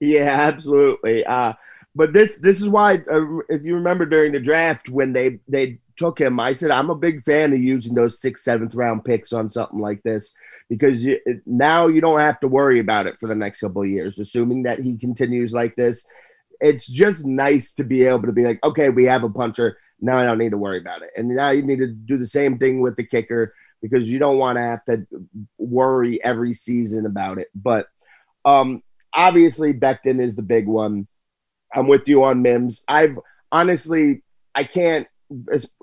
Yeah, 0.00 0.30
absolutely. 0.30 1.24
Uh, 1.24 1.54
but 1.94 2.12
this 2.12 2.36
this 2.36 2.60
is 2.60 2.68
why, 2.68 2.96
uh, 3.10 3.38
if 3.48 3.62
you 3.62 3.74
remember 3.74 4.04
during 4.04 4.32
the 4.32 4.40
draft 4.40 4.88
when 4.88 5.12
they 5.12 5.38
they 5.48 5.78
took 5.96 6.20
him, 6.20 6.40
I 6.40 6.52
said 6.52 6.70
I'm 6.70 6.90
a 6.90 6.94
big 6.94 7.24
fan 7.24 7.52
of 7.52 7.60
using 7.60 7.94
those 7.94 8.20
sixth, 8.20 8.44
seventh 8.44 8.74
round 8.74 9.04
picks 9.04 9.32
on 9.32 9.48
something 9.48 9.78
like 9.78 10.02
this 10.02 10.34
because 10.68 11.04
you, 11.04 11.20
now 11.46 11.86
you 11.86 12.00
don't 12.00 12.20
have 12.20 12.40
to 12.40 12.48
worry 12.48 12.80
about 12.80 13.06
it 13.06 13.18
for 13.20 13.28
the 13.28 13.34
next 13.34 13.60
couple 13.60 13.82
of 13.82 13.88
years, 13.88 14.18
assuming 14.18 14.64
that 14.64 14.80
he 14.80 14.96
continues 14.96 15.52
like 15.52 15.76
this. 15.76 16.06
It's 16.60 16.86
just 16.86 17.24
nice 17.24 17.74
to 17.74 17.84
be 17.84 18.04
able 18.04 18.22
to 18.22 18.32
be 18.32 18.44
like, 18.44 18.58
okay, 18.64 18.88
we 18.88 19.04
have 19.04 19.24
a 19.24 19.28
punter. 19.28 19.76
Now 20.00 20.18
I 20.18 20.24
don't 20.24 20.38
need 20.38 20.50
to 20.50 20.58
worry 20.58 20.78
about 20.78 21.02
it. 21.02 21.10
And 21.16 21.28
now 21.28 21.50
you 21.50 21.62
need 21.62 21.78
to 21.78 21.86
do 21.86 22.18
the 22.18 22.26
same 22.26 22.58
thing 22.58 22.80
with 22.80 22.96
the 22.96 23.04
kicker 23.04 23.54
because 23.84 24.08
you 24.08 24.18
don't 24.18 24.38
want 24.38 24.56
to 24.56 24.62
have 24.62 24.82
to 24.86 25.06
worry 25.58 26.18
every 26.24 26.54
season 26.54 27.04
about 27.04 27.36
it. 27.36 27.48
But 27.54 27.86
um, 28.46 28.82
obviously, 29.12 29.74
Becton 29.74 30.22
is 30.22 30.34
the 30.34 30.42
big 30.42 30.66
one. 30.66 31.06
I'm 31.70 31.86
with 31.86 32.08
you 32.08 32.24
on 32.24 32.40
Mims. 32.40 32.82
I've 32.88 33.18
honestly, 33.52 34.22
I 34.54 34.64
can't, 34.64 35.06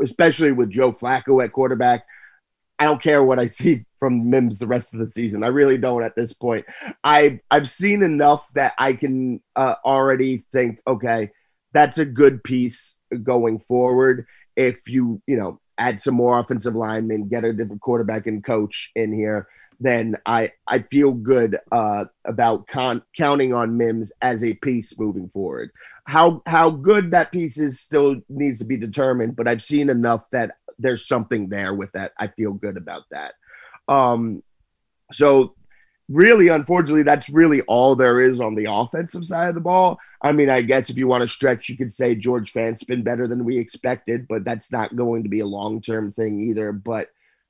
especially 0.01 0.51
with 0.51 0.71
Joe 0.71 0.93
Flacco 0.93 1.43
at 1.43 1.53
quarterback. 1.53 2.07
I 2.79 2.85
don't 2.85 3.03
care 3.03 3.23
what 3.23 3.37
I 3.37 3.45
see 3.59 3.85
from 3.99 4.31
Mims 4.31 4.57
the 4.57 4.65
rest 4.65 4.95
of 4.95 4.99
the 4.99 5.09
season. 5.09 5.43
I 5.43 5.49
really 5.49 5.77
don't 5.77 6.03
at 6.03 6.15
this 6.15 6.33
point. 6.33 6.65
I've 7.03 7.39
I've 7.51 7.69
seen 7.69 8.01
enough 8.01 8.47
that 8.55 8.73
I 8.79 8.93
can 8.93 9.41
uh, 9.55 9.75
already 9.85 10.39
think, 10.51 10.79
okay, 10.87 11.29
that's 11.71 11.99
a 11.99 12.05
good 12.05 12.43
piece 12.43 12.95
going 13.21 13.59
forward. 13.59 14.25
If 14.55 14.89
you 14.89 15.21
you 15.27 15.37
know 15.37 15.61
add 15.81 15.99
some 15.99 16.13
more 16.13 16.39
offensive 16.39 16.75
linemen, 16.75 17.27
get 17.27 17.43
a 17.43 17.53
different 17.53 17.81
quarterback 17.81 18.27
and 18.27 18.43
coach 18.43 18.91
in 18.95 19.11
here, 19.11 19.47
then 19.79 20.15
I 20.27 20.51
I 20.67 20.79
feel 20.79 21.11
good 21.11 21.57
uh, 21.71 22.05
about 22.23 22.67
con- 22.67 23.01
counting 23.17 23.51
on 23.51 23.77
Mims 23.77 24.11
as 24.21 24.43
a 24.43 24.53
piece 24.53 24.97
moving 24.99 25.27
forward. 25.27 25.71
How 26.05 26.43
how 26.45 26.69
good 26.69 27.11
that 27.11 27.31
piece 27.31 27.57
is 27.57 27.79
still 27.79 28.17
needs 28.29 28.59
to 28.59 28.65
be 28.65 28.77
determined, 28.77 29.35
but 29.35 29.47
I've 29.47 29.63
seen 29.63 29.89
enough 29.89 30.23
that 30.31 30.51
there's 30.77 31.07
something 31.07 31.49
there 31.49 31.73
with 31.73 31.91
that. 31.93 32.11
I 32.19 32.27
feel 32.27 32.53
good 32.53 32.77
about 32.77 33.03
that. 33.09 33.33
Um, 33.87 34.43
so 35.11 35.55
really, 36.11 36.47
unfortunately, 36.49 37.03
that's 37.03 37.29
really 37.29 37.61
all 37.61 37.95
there 37.95 38.19
is 38.19 38.39
on 38.39 38.55
the 38.55 38.71
offensive 38.71 39.25
side 39.25 39.49
of 39.49 39.55
the 39.55 39.61
ball. 39.61 39.99
I 40.21 40.31
mean, 40.31 40.49
I 40.49 40.61
guess 40.61 40.89
if 40.89 40.97
you 40.97 41.07
want 41.07 41.21
to 41.21 41.27
stretch, 41.27 41.69
you 41.69 41.77
could 41.77 41.93
say 41.93 42.15
George 42.15 42.53
Fant's 42.53 42.83
been 42.83 43.03
better 43.03 43.27
than 43.27 43.45
we 43.45 43.57
expected, 43.57 44.27
but 44.27 44.43
that's 44.43 44.71
not 44.71 44.95
going 44.95 45.23
to 45.23 45.29
be 45.29 45.39
a 45.39 45.45
long 45.45 45.81
term 45.81 46.11
thing 46.13 46.47
either. 46.47 46.71
But 46.71 47.07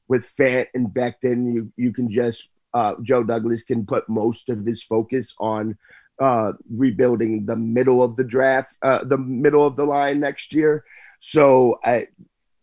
with 0.08 0.28
Fant 0.38 0.68
and 0.74 0.88
Becton, 0.88 1.54
you 1.54 1.72
you 1.76 1.92
can 1.94 2.12
just 2.12 2.48
uh, 2.74 2.96
Joe 3.02 3.24
Douglas 3.24 3.64
can 3.64 3.86
put 3.86 4.08
most 4.08 4.50
of 4.50 4.66
his 4.66 4.84
focus 4.84 5.34
on 5.40 5.78
uh, 6.20 6.54
rebuilding 6.70 7.46
the 7.46 7.56
middle 7.56 8.04
of 8.04 8.16
the 8.16 8.24
draft, 8.24 8.74
uh, 8.82 9.04
the 9.04 9.18
middle 9.18 9.66
of 9.66 9.76
the 9.76 9.86
line 9.86 10.20
next 10.20 10.54
year. 10.54 10.84
So 11.20 11.80
uh, 11.84 12.02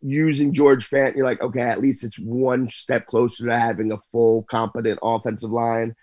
using 0.00 0.52
George 0.52 0.88
Fant, 0.88 1.16
you're 1.16 1.26
like, 1.26 1.40
okay, 1.40 1.62
at 1.62 1.80
least 1.80 2.04
it's 2.04 2.18
one 2.18 2.68
step 2.68 3.06
closer 3.06 3.46
to 3.46 3.58
having 3.58 3.92
a 3.92 3.98
full, 4.12 4.44
competent 4.50 4.98
offensive 5.02 5.50
line. 5.50 5.94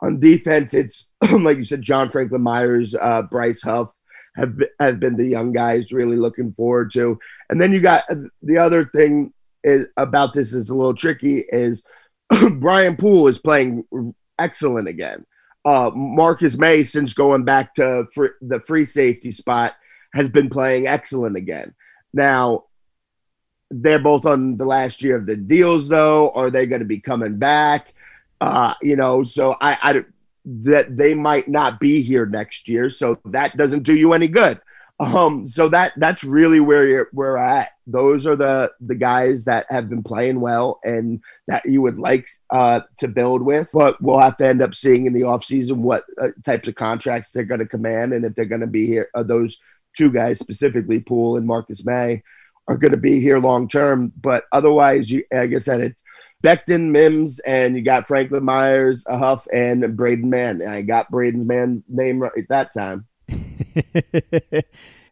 On 0.00 0.20
defense, 0.20 0.74
it's 0.74 1.08
like 1.32 1.58
you 1.58 1.64
said, 1.64 1.82
John 1.82 2.10
Franklin 2.10 2.42
Myers, 2.42 2.94
uh, 2.94 3.22
Bryce 3.22 3.62
Huff 3.62 3.90
have 4.36 4.54
have 4.78 5.00
been 5.00 5.16
the 5.16 5.26
young 5.26 5.52
guys 5.52 5.92
really 5.92 6.16
looking 6.16 6.52
forward 6.52 6.92
to. 6.92 7.18
And 7.48 7.60
then 7.60 7.72
you 7.72 7.80
got 7.80 8.04
uh, 8.10 8.16
the 8.42 8.58
other 8.58 8.84
thing 8.84 9.32
is 9.62 9.86
about 9.96 10.32
this 10.32 10.54
is 10.54 10.70
a 10.70 10.74
little 10.74 10.94
tricky 10.94 11.44
is 11.48 11.84
Brian 12.52 12.96
Poole 12.96 13.28
is 13.28 13.38
playing 13.38 13.84
excellent 14.38 14.88
again. 14.88 15.26
Uh, 15.64 15.90
Marcus 15.94 16.56
Maye, 16.56 16.82
since 16.82 17.12
going 17.12 17.44
back 17.44 17.74
to 17.74 18.06
the 18.40 18.60
free 18.66 18.86
safety 18.86 19.30
spot, 19.30 19.74
has 20.14 20.28
been 20.30 20.48
playing 20.48 20.86
excellent 20.86 21.36
again. 21.36 21.74
Now, 22.14 22.64
they're 23.70 23.98
both 23.98 24.26
on 24.26 24.56
the 24.56 24.64
last 24.64 25.02
year 25.02 25.16
of 25.16 25.26
the 25.26 25.36
deals, 25.36 25.88
though. 25.88 26.30
Are 26.30 26.50
they 26.50 26.66
going 26.66 26.80
to 26.80 26.86
be 26.86 27.00
coming 27.00 27.38
back? 27.38 27.94
Uh, 28.40 28.74
you 28.82 28.96
know, 28.96 29.22
so 29.22 29.56
I, 29.60 29.78
I 29.82 30.04
that 30.44 30.96
they 30.96 31.14
might 31.14 31.48
not 31.48 31.78
be 31.78 32.02
here 32.02 32.26
next 32.26 32.68
year, 32.68 32.90
so 32.90 33.18
that 33.26 33.56
doesn't 33.56 33.82
do 33.82 33.94
you 33.94 34.12
any 34.12 34.28
good. 34.28 34.60
Um, 35.00 35.48
so 35.48 35.70
that 35.70 35.94
that's 35.96 36.22
really 36.22 36.60
where 36.60 36.86
you're 36.86 37.08
where 37.12 37.32
we're 37.32 37.38
at. 37.38 37.70
Those 37.86 38.26
are 38.26 38.36
the 38.36 38.70
the 38.80 38.94
guys 38.94 39.44
that 39.44 39.64
have 39.70 39.88
been 39.88 40.02
playing 40.02 40.40
well 40.40 40.78
and 40.84 41.22
that 41.48 41.64
you 41.64 41.80
would 41.80 41.98
like 41.98 42.28
uh, 42.50 42.80
to 42.98 43.08
build 43.08 43.40
with. 43.40 43.70
But 43.72 44.00
we'll 44.02 44.20
have 44.20 44.36
to 44.36 44.46
end 44.46 44.60
up 44.60 44.74
seeing 44.74 45.06
in 45.06 45.14
the 45.14 45.22
offseason 45.22 45.76
what 45.76 46.04
uh, 46.20 46.28
types 46.44 46.68
of 46.68 46.74
contracts 46.74 47.32
they're 47.32 47.44
going 47.44 47.60
to 47.60 47.66
command 47.66 48.12
and 48.12 48.26
if 48.26 48.34
they're 48.34 48.44
going 48.44 48.60
to 48.60 48.66
be 48.66 48.86
here. 48.86 49.08
Uh, 49.14 49.22
those 49.22 49.58
two 49.96 50.10
guys 50.10 50.38
specifically, 50.38 51.00
Poole 51.00 51.38
and 51.38 51.46
Marcus 51.46 51.82
Maye, 51.82 52.22
are 52.68 52.76
going 52.76 52.92
to 52.92 52.98
be 52.98 53.20
here 53.20 53.38
long 53.38 53.68
term. 53.68 54.12
But 54.20 54.44
otherwise, 54.52 55.10
you 55.10 55.24
like 55.32 55.52
I 55.54 55.58
said, 55.58 55.80
it's 55.80 56.02
Becton, 56.42 56.90
Mims, 56.90 57.38
and 57.40 57.76
you 57.76 57.82
got 57.82 58.06
Franklin 58.06 58.44
Myers, 58.44 59.04
a 59.06 59.18
Huff, 59.18 59.46
and 59.52 59.96
Braden 59.96 60.30
Mann. 60.30 60.60
And 60.60 60.70
I 60.70 60.82
got 60.82 61.10
Braden 61.10 61.46
Mann's 61.46 61.82
name 61.88 62.20
right 62.20 62.32
that 62.48 62.72
time. 62.72 63.06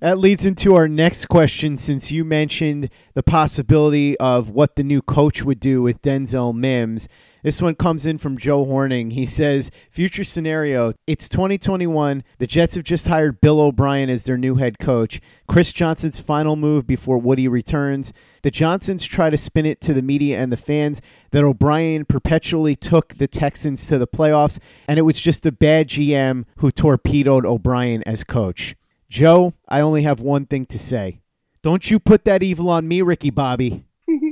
that 0.01 0.19
leads 0.19 0.47
into 0.47 0.75
our 0.75 0.89
next 0.89 1.27
question 1.27 1.77
since 1.77 2.11
you 2.11 2.25
mentioned 2.25 2.91
the 3.15 3.23
possibility 3.23 4.17
of 4.19 4.51
what 4.51 4.77
the 4.77 4.83
new 4.83 5.03
coach 5.03 5.43
would 5.43 5.61
do 5.61 5.83
with 5.83 6.01
Denzel 6.03 6.55
Mims. 6.55 7.09
This 7.43 7.63
one 7.63 7.77
comes 7.77 8.05
in 8.05 8.19
from 8.19 8.37
Joe 8.37 8.65
Horning. 8.65 9.13
He 9.13 9.25
says, 9.25 9.71
Future 9.91 10.25
scenario, 10.25 10.93
it's 11.07 11.29
2021. 11.29 12.25
The 12.39 12.47
Jets 12.47 12.75
have 12.75 12.85
just 12.85 13.07
hired 13.07 13.41
Bill 13.41 13.61
O'Brien 13.61 14.11
as 14.11 14.25
their 14.25 14.37
new 14.37 14.57
head 14.57 14.79
coach. 14.81 15.21
Chris 15.47 15.73
Johnson's 15.73 16.19
final 16.19 16.57
move 16.57 16.87
before 16.87 17.19
Woody 17.19 17.47
returns. 17.47 18.13
The 18.43 18.51
Johnsons 18.51 19.05
try 19.05 19.31
to 19.31 19.37
spin 19.37 19.67
it 19.67 19.81
to 19.83 19.95
the 19.95 20.03
media 20.03 20.41
and 20.41 20.51
the 20.51 20.57
fans 20.57 21.01
that 21.31 21.45
O'Brien 21.45 22.05
perpetually 22.05 22.75
took 22.75 23.15
the 23.15 23.29
Texans 23.29 23.87
to 23.87 23.99
the 23.99 24.09
playoffs, 24.09 24.59
and 24.89 24.99
it 24.99 25.03
was 25.03 25.21
just 25.21 25.47
a 25.47 25.53
bad 25.53 25.89
GM 25.89 26.45
who 26.57 26.73
torpedoed 26.73 27.47
O'Brien 27.47 28.03
as 28.05 28.25
coach. 28.25 28.75
Joe, 29.09 29.55
I 29.69 29.81
only 29.81 30.03
have 30.03 30.21
one 30.21 30.47
thing 30.47 30.67
to 30.67 30.79
say. 30.79 31.21
Don't 31.63 31.91
you 31.91 31.99
put 32.01 32.25
that 32.25 32.43
evil 32.43 32.69
on 32.69 32.89
me, 32.89 33.01
Ricky 33.03 33.31
Bobby. 33.31 33.85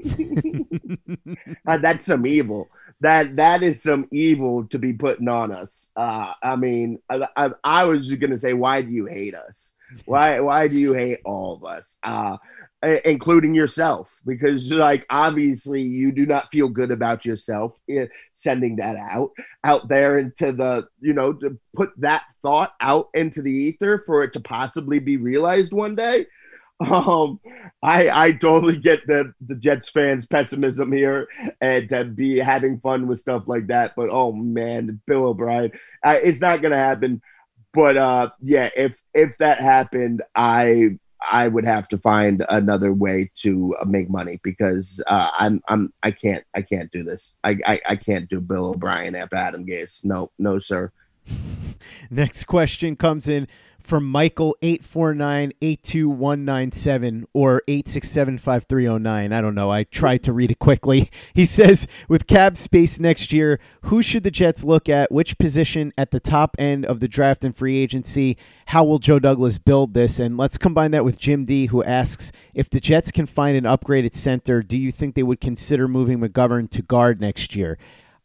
Uh, 1.66 1.78
that's 1.78 2.04
some 2.04 2.26
evil. 2.26 2.68
That 3.00 3.36
that 3.36 3.62
is 3.62 3.82
some 3.82 4.08
evil 4.10 4.66
to 4.68 4.78
be 4.78 4.92
putting 4.92 5.28
on 5.28 5.52
us. 5.52 5.90
Uh, 5.94 6.32
I 6.42 6.56
mean, 6.56 6.98
I, 7.10 7.26
I, 7.36 7.50
I 7.62 7.84
was 7.84 8.08
just 8.08 8.20
gonna 8.20 8.38
say, 8.38 8.54
why 8.54 8.82
do 8.82 8.90
you 8.90 9.06
hate 9.06 9.34
us? 9.34 9.72
Why 10.04 10.40
why 10.40 10.68
do 10.68 10.78
you 10.78 10.94
hate 10.94 11.20
all 11.24 11.54
of 11.54 11.64
us, 11.64 11.96
uh, 12.02 12.38
including 13.04 13.54
yourself? 13.54 14.08
Because 14.26 14.70
like 14.70 15.06
obviously 15.10 15.82
you 15.82 16.10
do 16.10 16.26
not 16.26 16.50
feel 16.50 16.68
good 16.68 16.90
about 16.90 17.24
yourself 17.24 17.78
sending 18.32 18.76
that 18.76 18.96
out 18.96 19.30
out 19.62 19.88
there 19.88 20.18
into 20.18 20.52
the 20.52 20.88
you 21.00 21.12
know 21.12 21.32
to 21.34 21.58
put 21.74 21.90
that 21.98 22.24
thought 22.42 22.72
out 22.80 23.08
into 23.14 23.42
the 23.42 23.52
ether 23.52 24.02
for 24.04 24.24
it 24.24 24.32
to 24.32 24.40
possibly 24.40 24.98
be 24.98 25.16
realized 25.16 25.72
one 25.72 25.94
day. 25.94 26.26
Um, 26.78 27.40
I 27.82 28.10
I 28.10 28.32
totally 28.32 28.76
get 28.76 29.06
the 29.06 29.32
the 29.40 29.54
Jets 29.54 29.88
fans' 29.88 30.26
pessimism 30.26 30.92
here 30.92 31.28
and 31.60 31.88
to 31.88 32.04
be 32.04 32.38
having 32.38 32.80
fun 32.80 33.06
with 33.06 33.18
stuff 33.18 33.44
like 33.46 33.68
that. 33.68 33.94
But 33.96 34.10
oh 34.10 34.32
man, 34.32 35.00
Bill 35.06 35.24
O'Brien, 35.24 35.72
I, 36.04 36.16
it's 36.16 36.40
not 36.40 36.60
gonna 36.62 36.76
happen. 36.76 37.22
But 37.72 37.96
uh, 37.96 38.30
yeah, 38.42 38.70
if 38.76 39.00
if 39.14 39.38
that 39.38 39.60
happened, 39.60 40.22
I 40.34 40.98
I 41.20 41.48
would 41.48 41.64
have 41.64 41.88
to 41.88 41.98
find 41.98 42.44
another 42.48 42.92
way 42.92 43.30
to 43.36 43.74
uh, 43.80 43.84
make 43.84 44.10
money 44.10 44.40
because 44.42 45.02
uh, 45.06 45.30
I'm 45.38 45.62
I'm 45.68 45.92
I 46.02 46.10
can't 46.10 46.44
I 46.54 46.62
can't 46.62 46.90
do 46.92 47.02
this. 47.04 47.34
I, 47.42 47.58
I 47.66 47.80
I 47.90 47.96
can't 47.96 48.28
do 48.28 48.40
Bill 48.40 48.66
O'Brien 48.66 49.14
after 49.14 49.36
Adam 49.36 49.66
Gase. 49.66 50.04
No 50.04 50.30
no 50.38 50.58
sir. 50.58 50.92
Next 52.10 52.44
question 52.44 52.96
comes 52.96 53.28
in 53.28 53.48
from 53.86 54.04
Michael 54.04 54.54
849-82197 54.62 57.24
or 57.32 57.62
8675309. 57.68 59.32
I 59.32 59.40
don't 59.40 59.54
know. 59.54 59.70
I 59.70 59.84
tried 59.84 60.24
to 60.24 60.32
read 60.32 60.50
it 60.50 60.58
quickly. 60.58 61.08
He 61.34 61.46
says, 61.46 61.86
with 62.08 62.26
cap 62.26 62.56
space 62.56 62.98
next 62.98 63.32
year, 63.32 63.60
who 63.82 64.02
should 64.02 64.22
the 64.22 64.30
Jets 64.30 64.64
look 64.64 64.88
at? 64.88 65.12
Which 65.12 65.36
position 65.38 65.92
at 65.98 66.10
the 66.10 66.20
top 66.20 66.56
end 66.58 66.86
of 66.86 67.00
the 67.00 67.08
draft 67.08 67.44
and 67.44 67.54
free 67.54 67.76
agency? 67.76 68.38
How 68.66 68.84
will 68.84 68.98
Joe 68.98 69.18
Douglas 69.18 69.58
build 69.58 69.92
this? 69.92 70.18
And 70.18 70.38
let's 70.38 70.56
combine 70.56 70.92
that 70.92 71.04
with 71.04 71.18
Jim 71.18 71.44
D, 71.44 71.66
who 71.66 71.84
asks, 71.84 72.32
if 72.54 72.70
the 72.70 72.80
Jets 72.80 73.10
can 73.10 73.26
find 73.26 73.54
an 73.56 73.64
upgraded 73.64 74.14
center, 74.14 74.62
do 74.62 74.78
you 74.78 74.90
think 74.90 75.14
they 75.14 75.22
would 75.22 75.40
consider 75.40 75.88
moving 75.88 76.20
McGovern 76.20 76.70
to 76.70 76.80
guard 76.80 77.20
next 77.20 77.54
year? 77.54 77.76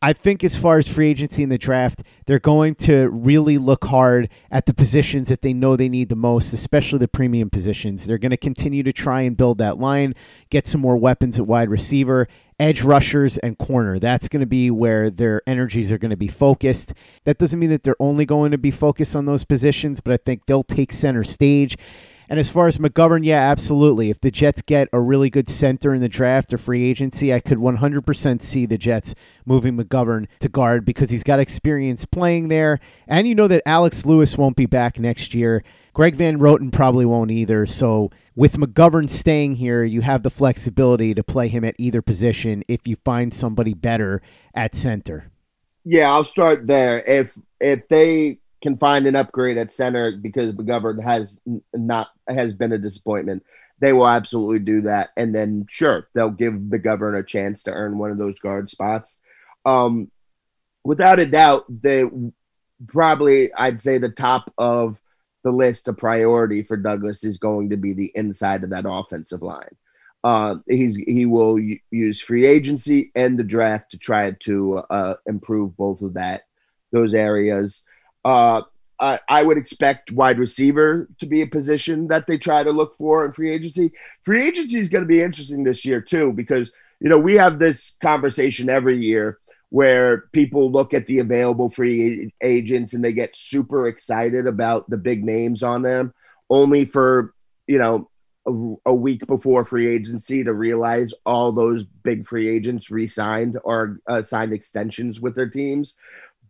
I 0.04 0.14
think 0.14 0.44
as 0.44 0.56
far 0.56 0.80
as 0.80 0.88
free 0.88 1.10
agency 1.10 1.44
in 1.44 1.50
the 1.50 1.60
draft, 1.60 2.02
they're 2.26 2.40
going 2.40 2.74
to 2.76 3.08
really 3.10 3.60
look 3.60 3.86
hard 3.86 4.30
at 4.50 4.66
the 4.66 4.74
positions 4.74 5.30
that 5.30 5.42
they 5.42 5.54
know 5.54 5.76
they 5.76 5.90
need 5.90 6.10
the 6.10 6.16
most, 6.16 6.54
especially 6.54 6.98
the 6.98 7.08
premium 7.08 7.52
positions. 7.52 8.08
They're 8.08 8.18
going 8.18 8.32
to 8.32 8.38
continue 8.38 8.82
to 8.82 8.92
try 8.92 9.22
and 9.22 9.38
build 9.38 9.60
that 9.60 9.78
line, 9.78 10.16
get 10.50 10.68
some 10.68 10.82
more 10.82 10.98
weapons 10.98 11.40
at 11.40 11.46
wide 11.46 11.70
receiver, 11.70 12.28
edge 12.60 12.82
rushers, 12.82 13.38
and 13.38 13.60
corner. 13.60 14.00
That's 14.00 14.28
going 14.28 14.40
to 14.40 14.48
be 14.48 14.72
where 14.72 15.12
their 15.12 15.44
energies 15.46 15.92
are 15.92 16.00
going 16.00 16.10
to 16.10 16.18
be 16.18 16.28
focused. 16.28 16.94
That 17.26 17.38
doesn't 17.38 17.60
mean 17.60 17.70
that 17.70 17.84
they're 17.84 17.96
only 18.00 18.26
going 18.26 18.52
to 18.52 18.58
be 18.58 18.72
focused 18.72 19.16
on 19.16 19.26
those 19.26 19.46
positions, 19.46 20.02
but 20.02 20.14
I 20.14 20.18
think 20.18 20.48
they'll 20.48 20.64
take 20.64 20.92
center 20.92 21.24
stage. 21.24 21.78
And 22.32 22.40
as 22.40 22.48
far 22.48 22.68
as 22.68 22.78
McGovern, 22.78 23.26
yeah, 23.26 23.42
absolutely. 23.52 24.10
If 24.10 24.22
the 24.22 24.32
Jets 24.32 24.62
get 24.62 24.88
a 24.94 25.02
really 25.02 25.30
good 25.30 25.50
center 25.50 25.94
in 25.94 26.00
the 26.00 26.08
draft 26.08 26.54
or 26.54 26.58
free 26.58 26.90
agency, 26.90 27.34
I 27.34 27.42
could 27.42 27.58
100% 27.58 28.42
see 28.42 28.66
the 28.66 28.78
Jets 28.78 29.14
moving 29.46 29.76
McGovern 29.76 30.28
to 30.40 30.48
guard 30.48 30.86
because 30.86 31.10
he's 31.10 31.24
got 31.24 31.42
experience 31.42 32.06
playing 32.06 32.48
there. 32.48 32.80
And 33.06 33.28
you 33.28 33.36
know 33.36 33.50
that 33.50 33.64
Alex 33.66 34.06
Lewis 34.06 34.38
won't 34.38 34.56
be 34.56 34.66
back 34.66 34.98
next 34.98 35.34
year. 35.34 35.62
Greg 35.92 36.16
Van 36.16 36.40
Roten 36.40 36.72
probably 36.72 37.06
won't 37.06 37.32
either. 37.32 37.66
So 37.66 38.12
with 38.34 38.56
McGovern 38.56 39.10
staying 39.10 39.58
here, 39.58 39.84
you 39.84 40.00
have 40.00 40.24
the 40.24 40.30
flexibility 40.30 41.14
to 41.14 41.26
play 41.26 41.50
him 41.50 41.66
at 41.66 41.76
either 41.78 42.02
position 42.02 42.64
if 42.70 42.88
you 42.88 42.96
find 43.04 43.34
somebody 43.34 43.74
better 43.74 44.22
at 44.56 44.74
center. 44.74 45.30
Yeah, 45.84 46.10
I'll 46.10 46.24
start 46.24 46.66
there. 46.66 47.04
If 47.06 47.38
if 47.60 47.90
they 47.90 48.38
can 48.62 48.78
find 48.78 49.08
an 49.08 49.16
upgrade 49.16 49.58
at 49.58 49.74
center 49.74 50.12
because 50.12 50.54
McGovern 50.54 51.02
has 51.04 51.40
not 51.74 52.10
has 52.28 52.54
been 52.54 52.72
a 52.72 52.78
disappointment, 52.78 53.44
they 53.80 53.94
will 53.94 54.08
absolutely 54.08 54.60
do 54.60 54.82
that. 54.82 55.10
And 55.18 55.34
then 55.34 55.66
sure, 55.70 56.08
they'll 56.14 56.30
give 56.30 56.54
McGovern 56.54 57.20
a 57.20 57.24
chance 57.24 57.64
to 57.64 57.72
earn 57.72 57.98
one 57.98 58.12
of 58.12 58.18
those 58.18 58.40
guard 58.40 58.70
spots. 58.70 59.20
Um, 59.66 60.12
without 60.84 61.20
a 61.20 61.26
doubt, 61.26 61.66
they 61.68 62.04
probably 62.88 63.54
I'd 63.54 63.82
say 63.82 63.98
the 63.98 64.10
top 64.10 64.54
of 64.58 64.98
the 65.44 65.52
list 65.52 65.88
of 65.88 65.98
priority 65.98 66.64
for 66.64 66.78
Douglas 66.78 67.24
is 67.24 67.38
going 67.38 67.70
to 67.72 67.78
be 67.78 67.94
the 67.94 68.12
inside 68.14 68.64
of 68.64 68.70
that 68.70 68.86
offensive 68.88 69.42
line. 69.42 69.76
Uh, 70.24 70.58
he's 70.68 70.96
he 70.98 71.26
will 71.26 71.60
use 71.90 72.22
free 72.22 72.46
agency 72.46 73.12
and 73.16 73.40
the 73.40 73.44
draft 73.44 73.90
to 73.92 73.98
try 73.98 74.32
to 74.42 74.78
uh, 74.92 75.16
improve 75.26 75.76
both 75.76 76.02
of 76.02 76.14
that 76.14 76.44
those 76.92 77.16
areas. 77.16 77.84
Uh, 78.24 78.62
I, 79.00 79.20
I 79.28 79.44
would 79.44 79.58
expect 79.58 80.12
wide 80.12 80.38
receiver 80.40 81.10
to 81.20 81.26
be 81.26 81.42
a 81.42 81.48
position 81.48 82.08
that 82.10 82.28
they 82.28 82.38
try 82.38 82.64
to 82.64 82.72
look 82.72 82.96
for 82.98 83.26
in 83.26 83.34
free 83.34 83.52
agency. 83.52 83.92
Free 84.24 84.48
agency 84.48 84.80
is 84.80 84.90
going 84.90 85.04
to 85.04 85.08
be 85.08 85.22
interesting 85.22 85.64
this 85.64 85.84
year 85.84 86.00
too 86.00 86.32
because 86.32 86.72
you 87.00 87.10
know 87.10 87.18
we 87.18 87.36
have 87.36 87.58
this 87.58 87.98
conversation 88.02 88.70
every 88.70 89.00
year 89.00 89.40
where 89.70 90.26
people 90.34 90.70
look 90.70 90.94
at 90.94 91.08
the 91.08 91.20
available 91.20 91.70
free 91.70 92.32
agents 92.44 92.94
and 92.94 93.04
they 93.04 93.14
get 93.14 93.36
super 93.36 93.88
excited 93.88 94.46
about 94.46 94.88
the 94.90 94.98
big 94.98 95.24
names 95.24 95.64
on 95.64 95.82
them, 95.82 96.14
only 96.50 96.86
for 96.86 97.34
you 97.66 97.80
know 97.80 98.10
a, 98.46 98.90
a, 98.92 98.94
week 98.94 99.26
before 99.28 99.66
free 99.66 99.90
agency 99.90 100.44
to 100.44 100.54
realize 100.54 101.14
all 101.26 101.52
those 101.52 101.84
big 101.84 102.28
free 102.28 102.50
agents 102.50 102.92
re-signed 102.92 103.58
or 103.64 104.00
uh, 104.08 104.22
signed 104.24 104.52
extensions 104.52 105.22
with 105.22 105.36
their 105.36 105.50
teams. 105.50 105.98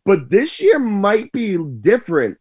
But 0.05 0.29
this 0.29 0.61
year 0.61 0.79
might 0.79 1.31
be 1.31 1.57
different 1.57 2.37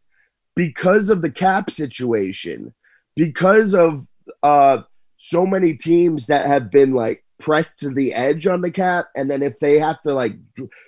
because 0.56 1.10
of 1.10 1.22
the 1.22 1.30
cap 1.30 1.70
situation, 1.70 2.74
because 3.16 3.74
of 3.74 4.06
uh, 4.42 4.82
so 5.18 5.46
many 5.46 5.74
teams 5.74 6.26
that 6.26 6.46
have 6.46 6.70
been 6.70 6.92
like 6.92 7.24
pressed 7.38 7.78
to 7.80 7.90
the 7.90 8.12
edge 8.14 8.46
on 8.46 8.60
the 8.60 8.70
cap, 8.70 9.08
and 9.16 9.30
then 9.30 9.42
if 9.42 9.58
they 9.58 9.78
have 9.78 10.00
to 10.02 10.14
like 10.14 10.34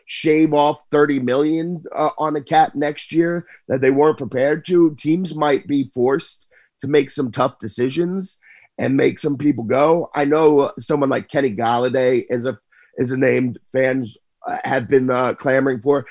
shave 0.06 0.52
off 0.54 0.78
thirty 0.90 1.18
million 1.18 1.82
uh, 1.94 2.10
on 2.18 2.34
the 2.34 2.42
cap 2.42 2.74
next 2.74 3.12
year 3.12 3.46
that 3.68 3.80
they 3.80 3.90
weren't 3.90 4.18
prepared 4.18 4.64
to, 4.66 4.94
teams 4.96 5.34
might 5.34 5.66
be 5.66 5.90
forced 5.94 6.46
to 6.80 6.88
make 6.88 7.10
some 7.10 7.30
tough 7.30 7.58
decisions 7.58 8.38
and 8.78 8.96
make 8.96 9.18
some 9.18 9.36
people 9.36 9.64
go. 9.64 10.10
I 10.14 10.24
know 10.24 10.72
someone 10.78 11.08
like 11.08 11.28
Kenny 11.28 11.54
Golladay 11.54 12.24
is 12.28 12.46
a 12.46 12.58
is 12.96 13.12
a 13.12 13.16
name 13.16 13.56
fans 13.72 14.16
uh, 14.46 14.58
have 14.64 14.88
been 14.88 15.10
uh, 15.10 15.34
clamoring 15.34 15.80
for 15.80 16.06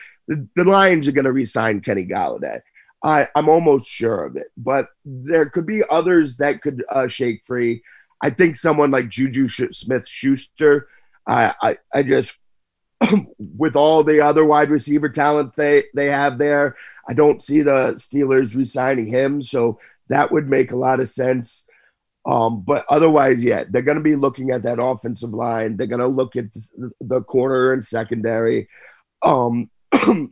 the, 0.56 0.64
Lions 0.64 1.08
are 1.08 1.12
going 1.12 1.26
to 1.26 1.32
re-sign 1.32 1.82
Kenny 1.82 2.06
Golladay. 2.06 2.62
I, 3.04 3.28
I'm 3.36 3.50
almost 3.50 3.90
sure 3.90 4.26
of 4.26 4.36
it, 4.36 4.48
but 4.56 4.88
there 5.04 5.50
could 5.50 5.66
be 5.66 5.84
others 5.90 6.38
that 6.38 6.62
could 6.62 6.84
uh, 6.90 7.08
shake 7.08 7.42
free. 7.46 7.82
I 8.22 8.30
think 8.30 8.56
someone 8.56 8.92
like 8.92 9.10
Juju 9.10 9.48
Smith 9.74 10.08
Schuster. 10.08 10.88
I, 11.28 11.54
I, 11.62 11.76
I 11.94 12.04
just, 12.04 12.38
with 13.40 13.76
all 13.76 14.04
the 14.04 14.22
other 14.22 14.46
wide 14.46 14.70
receiver 14.70 15.10
talent 15.10 15.56
they, 15.56 15.86
they 15.96 16.10
have 16.10 16.38
there, 16.38 16.76
I 17.08 17.14
don't 17.14 17.42
see 17.42 17.62
the 17.62 17.94
Steelers 17.98 18.56
re-signing 18.56 19.08
him. 19.08 19.42
So 19.42 19.80
that 20.10 20.32
would 20.32 20.48
make 20.48 20.72
a 20.72 20.78
lot 20.78 21.00
of 21.00 21.10
sense. 21.10 21.66
Um, 22.26 22.62
but 22.62 22.86
otherwise, 22.88 23.44
yeah, 23.44 23.64
they're 23.68 23.82
going 23.82 23.98
to 23.98 24.04
be 24.04 24.16
looking 24.16 24.52
at 24.52 24.64
that 24.64 24.82
offensive 24.82 25.34
line. 25.34 25.78
They're 25.78 25.88
going 25.88 26.02
to 26.02 26.08
look 26.08 26.36
at 26.36 26.54
the, 26.54 26.92
the 27.02 27.22
corner 27.22 27.74
and 27.74 27.84
secondary. 27.84 28.70
Um, 29.24 29.72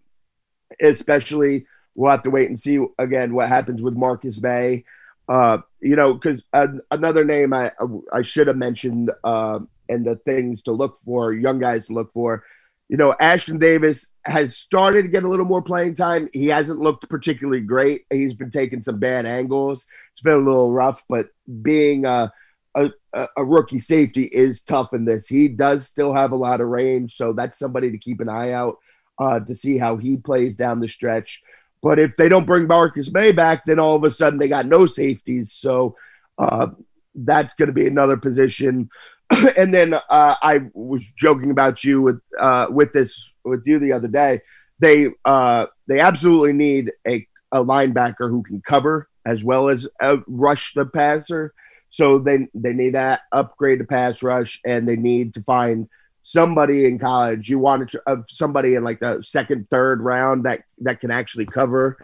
especially 0.81 1.65
we'll 1.95 2.11
have 2.11 2.23
to 2.23 2.29
wait 2.29 2.47
and 2.47 2.59
see 2.59 2.79
again 2.97 3.33
what 3.33 3.49
happens 3.49 3.81
with 3.81 3.95
Marcus 3.95 4.41
Maye. 4.41 4.85
Uh, 5.27 5.59
you 5.79 5.95
know, 5.95 6.13
because 6.13 6.43
uh, 6.53 6.67
another 6.89 7.23
name 7.23 7.53
I 7.53 7.71
I 8.11 8.23
should 8.23 8.47
have 8.47 8.57
mentioned 8.57 9.11
uh, 9.23 9.59
and 9.87 10.05
the 10.05 10.15
things 10.15 10.61
to 10.63 10.71
look 10.71 10.97
for, 11.03 11.33
young 11.33 11.59
guys 11.59 11.87
to 11.87 11.93
look 11.93 12.13
for. 12.13 12.43
You 12.87 12.97
know, 12.97 13.13
Ashtyn 13.21 13.59
Davis 13.59 14.07
has 14.25 14.57
started 14.57 15.03
to 15.03 15.07
get 15.09 15.23
a 15.23 15.27
little 15.27 15.45
more 15.45 15.61
playing 15.61 15.93
time. 15.93 16.27
He 16.33 16.47
hasn't 16.47 16.79
looked 16.79 17.07
particularly 17.07 17.61
great. 17.61 18.05
He's 18.09 18.33
been 18.33 18.49
taking 18.49 18.81
some 18.81 18.97
bad 18.97 19.27
angles. 19.27 19.85
It's 20.11 20.21
been 20.21 20.33
a 20.33 20.37
little 20.37 20.71
rough, 20.71 21.03
but 21.07 21.27
being 21.61 22.05
a, 22.05 22.31
a, 22.73 22.89
a 23.13 23.45
rookie 23.45 23.77
safety 23.77 24.23
is 24.23 24.63
tough 24.63 24.91
in 24.93 25.05
this. 25.05 25.27
He 25.27 25.47
does 25.47 25.85
still 25.85 26.15
have 26.15 26.31
a 26.31 26.35
lot 26.37 26.61
of 26.61 26.67
range, 26.67 27.15
so 27.15 27.33
that's 27.33 27.59
somebody 27.59 27.91
to 27.91 27.97
keep 27.99 28.21
an 28.21 28.29
eye 28.29 28.53
out 28.53 28.77
uh, 29.19 29.39
to 29.41 29.55
see 29.55 29.77
how 29.77 29.97
he 29.97 30.17
plays 30.17 30.55
down 30.55 30.79
the 30.79 30.87
stretch. 30.87 31.41
But 31.81 31.99
if 31.99 32.15
they 32.17 32.29
don't 32.29 32.45
bring 32.45 32.67
Marcus 32.67 33.11
Maye 33.11 33.31
back, 33.31 33.65
then 33.65 33.79
all 33.79 33.95
of 33.95 34.03
a 34.03 34.11
sudden 34.11 34.39
they 34.39 34.47
got 34.47 34.65
no 34.65 34.85
safeties. 34.85 35.51
So 35.51 35.95
uh, 36.37 36.67
that's 37.15 37.53
going 37.53 37.67
to 37.67 37.73
be 37.73 37.87
another 37.87 38.17
position. 38.17 38.89
and 39.57 39.73
then 39.73 39.93
uh, 39.93 40.01
I 40.09 40.61
was 40.73 41.09
joking 41.15 41.51
about 41.51 41.83
you 41.83 42.01
with 42.01 42.21
uh, 42.39 42.67
with 42.69 42.93
this 42.93 43.31
with 43.43 43.63
you 43.65 43.79
the 43.79 43.93
other 43.93 44.07
day. 44.07 44.41
They 44.79 45.09
uh, 45.25 45.67
they 45.87 45.99
absolutely 45.99 46.53
need 46.53 46.91
a, 47.07 47.27
a 47.51 47.63
linebacker 47.63 48.29
who 48.29 48.43
can 48.43 48.61
cover 48.61 49.09
as 49.25 49.43
well 49.43 49.69
as 49.69 49.87
uh, 50.01 50.17
rush 50.27 50.73
the 50.73 50.85
passer. 50.85 51.53
So 51.89 52.19
they 52.19 52.47
they 52.53 52.73
need 52.73 52.93
to 52.93 53.19
upgrade 53.31 53.79
the 53.79 53.85
pass 53.85 54.23
rush, 54.23 54.59
and 54.65 54.87
they 54.87 54.95
need 54.95 55.33
to 55.35 55.43
find 55.43 55.87
somebody 56.31 56.85
in 56.85 56.99
college. 56.99 57.49
You 57.49 57.59
want 57.59 57.89
to, 57.91 58.01
uh, 58.05 58.17
somebody 58.27 58.75
in 58.75 58.83
like 58.83 58.99
the 58.99 59.21
second, 59.23 59.67
third 59.69 60.01
round 60.01 60.45
that 60.45 60.61
that 60.79 60.99
can 61.01 61.11
actually 61.11 61.45
cover, 61.45 61.97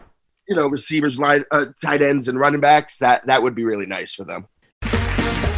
you 0.48 0.56
know, 0.56 0.66
receivers, 0.66 1.18
line, 1.18 1.44
uh, 1.50 1.66
tight 1.82 2.02
ends, 2.02 2.28
and 2.28 2.38
running 2.38 2.60
backs. 2.60 2.98
That 2.98 3.26
that 3.26 3.42
would 3.42 3.54
be 3.54 3.64
really 3.64 3.86
nice 3.86 4.14
for 4.14 4.24
them. 4.24 4.46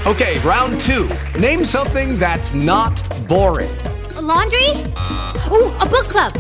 Okay, 0.06 0.38
round 0.40 0.80
two. 0.80 1.08
Name 1.38 1.64
something 1.64 2.18
that's 2.18 2.54
not 2.54 2.96
boring. 3.28 3.76
A 4.16 4.22
laundry? 4.22 4.70
Ooh, 5.50 5.70
a 5.80 5.86
book 5.86 6.08
club. 6.08 6.32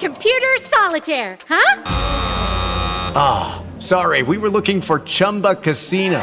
Computer 0.00 0.54
solitaire, 0.60 1.38
huh? 1.48 1.82
Ah, 3.16 3.62
oh, 3.62 3.80
sorry. 3.80 4.22
We 4.22 4.38
were 4.38 4.50
looking 4.50 4.80
for 4.80 5.00
Chumba 5.00 5.54
Casino. 5.54 6.22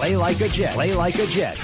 Play 0.00 0.16
like 0.16 0.40
a 0.40 0.48
Jet. 0.48 0.72
Play 0.72 0.94
like 0.94 1.18
a 1.18 1.26
Jet. 1.26 1.62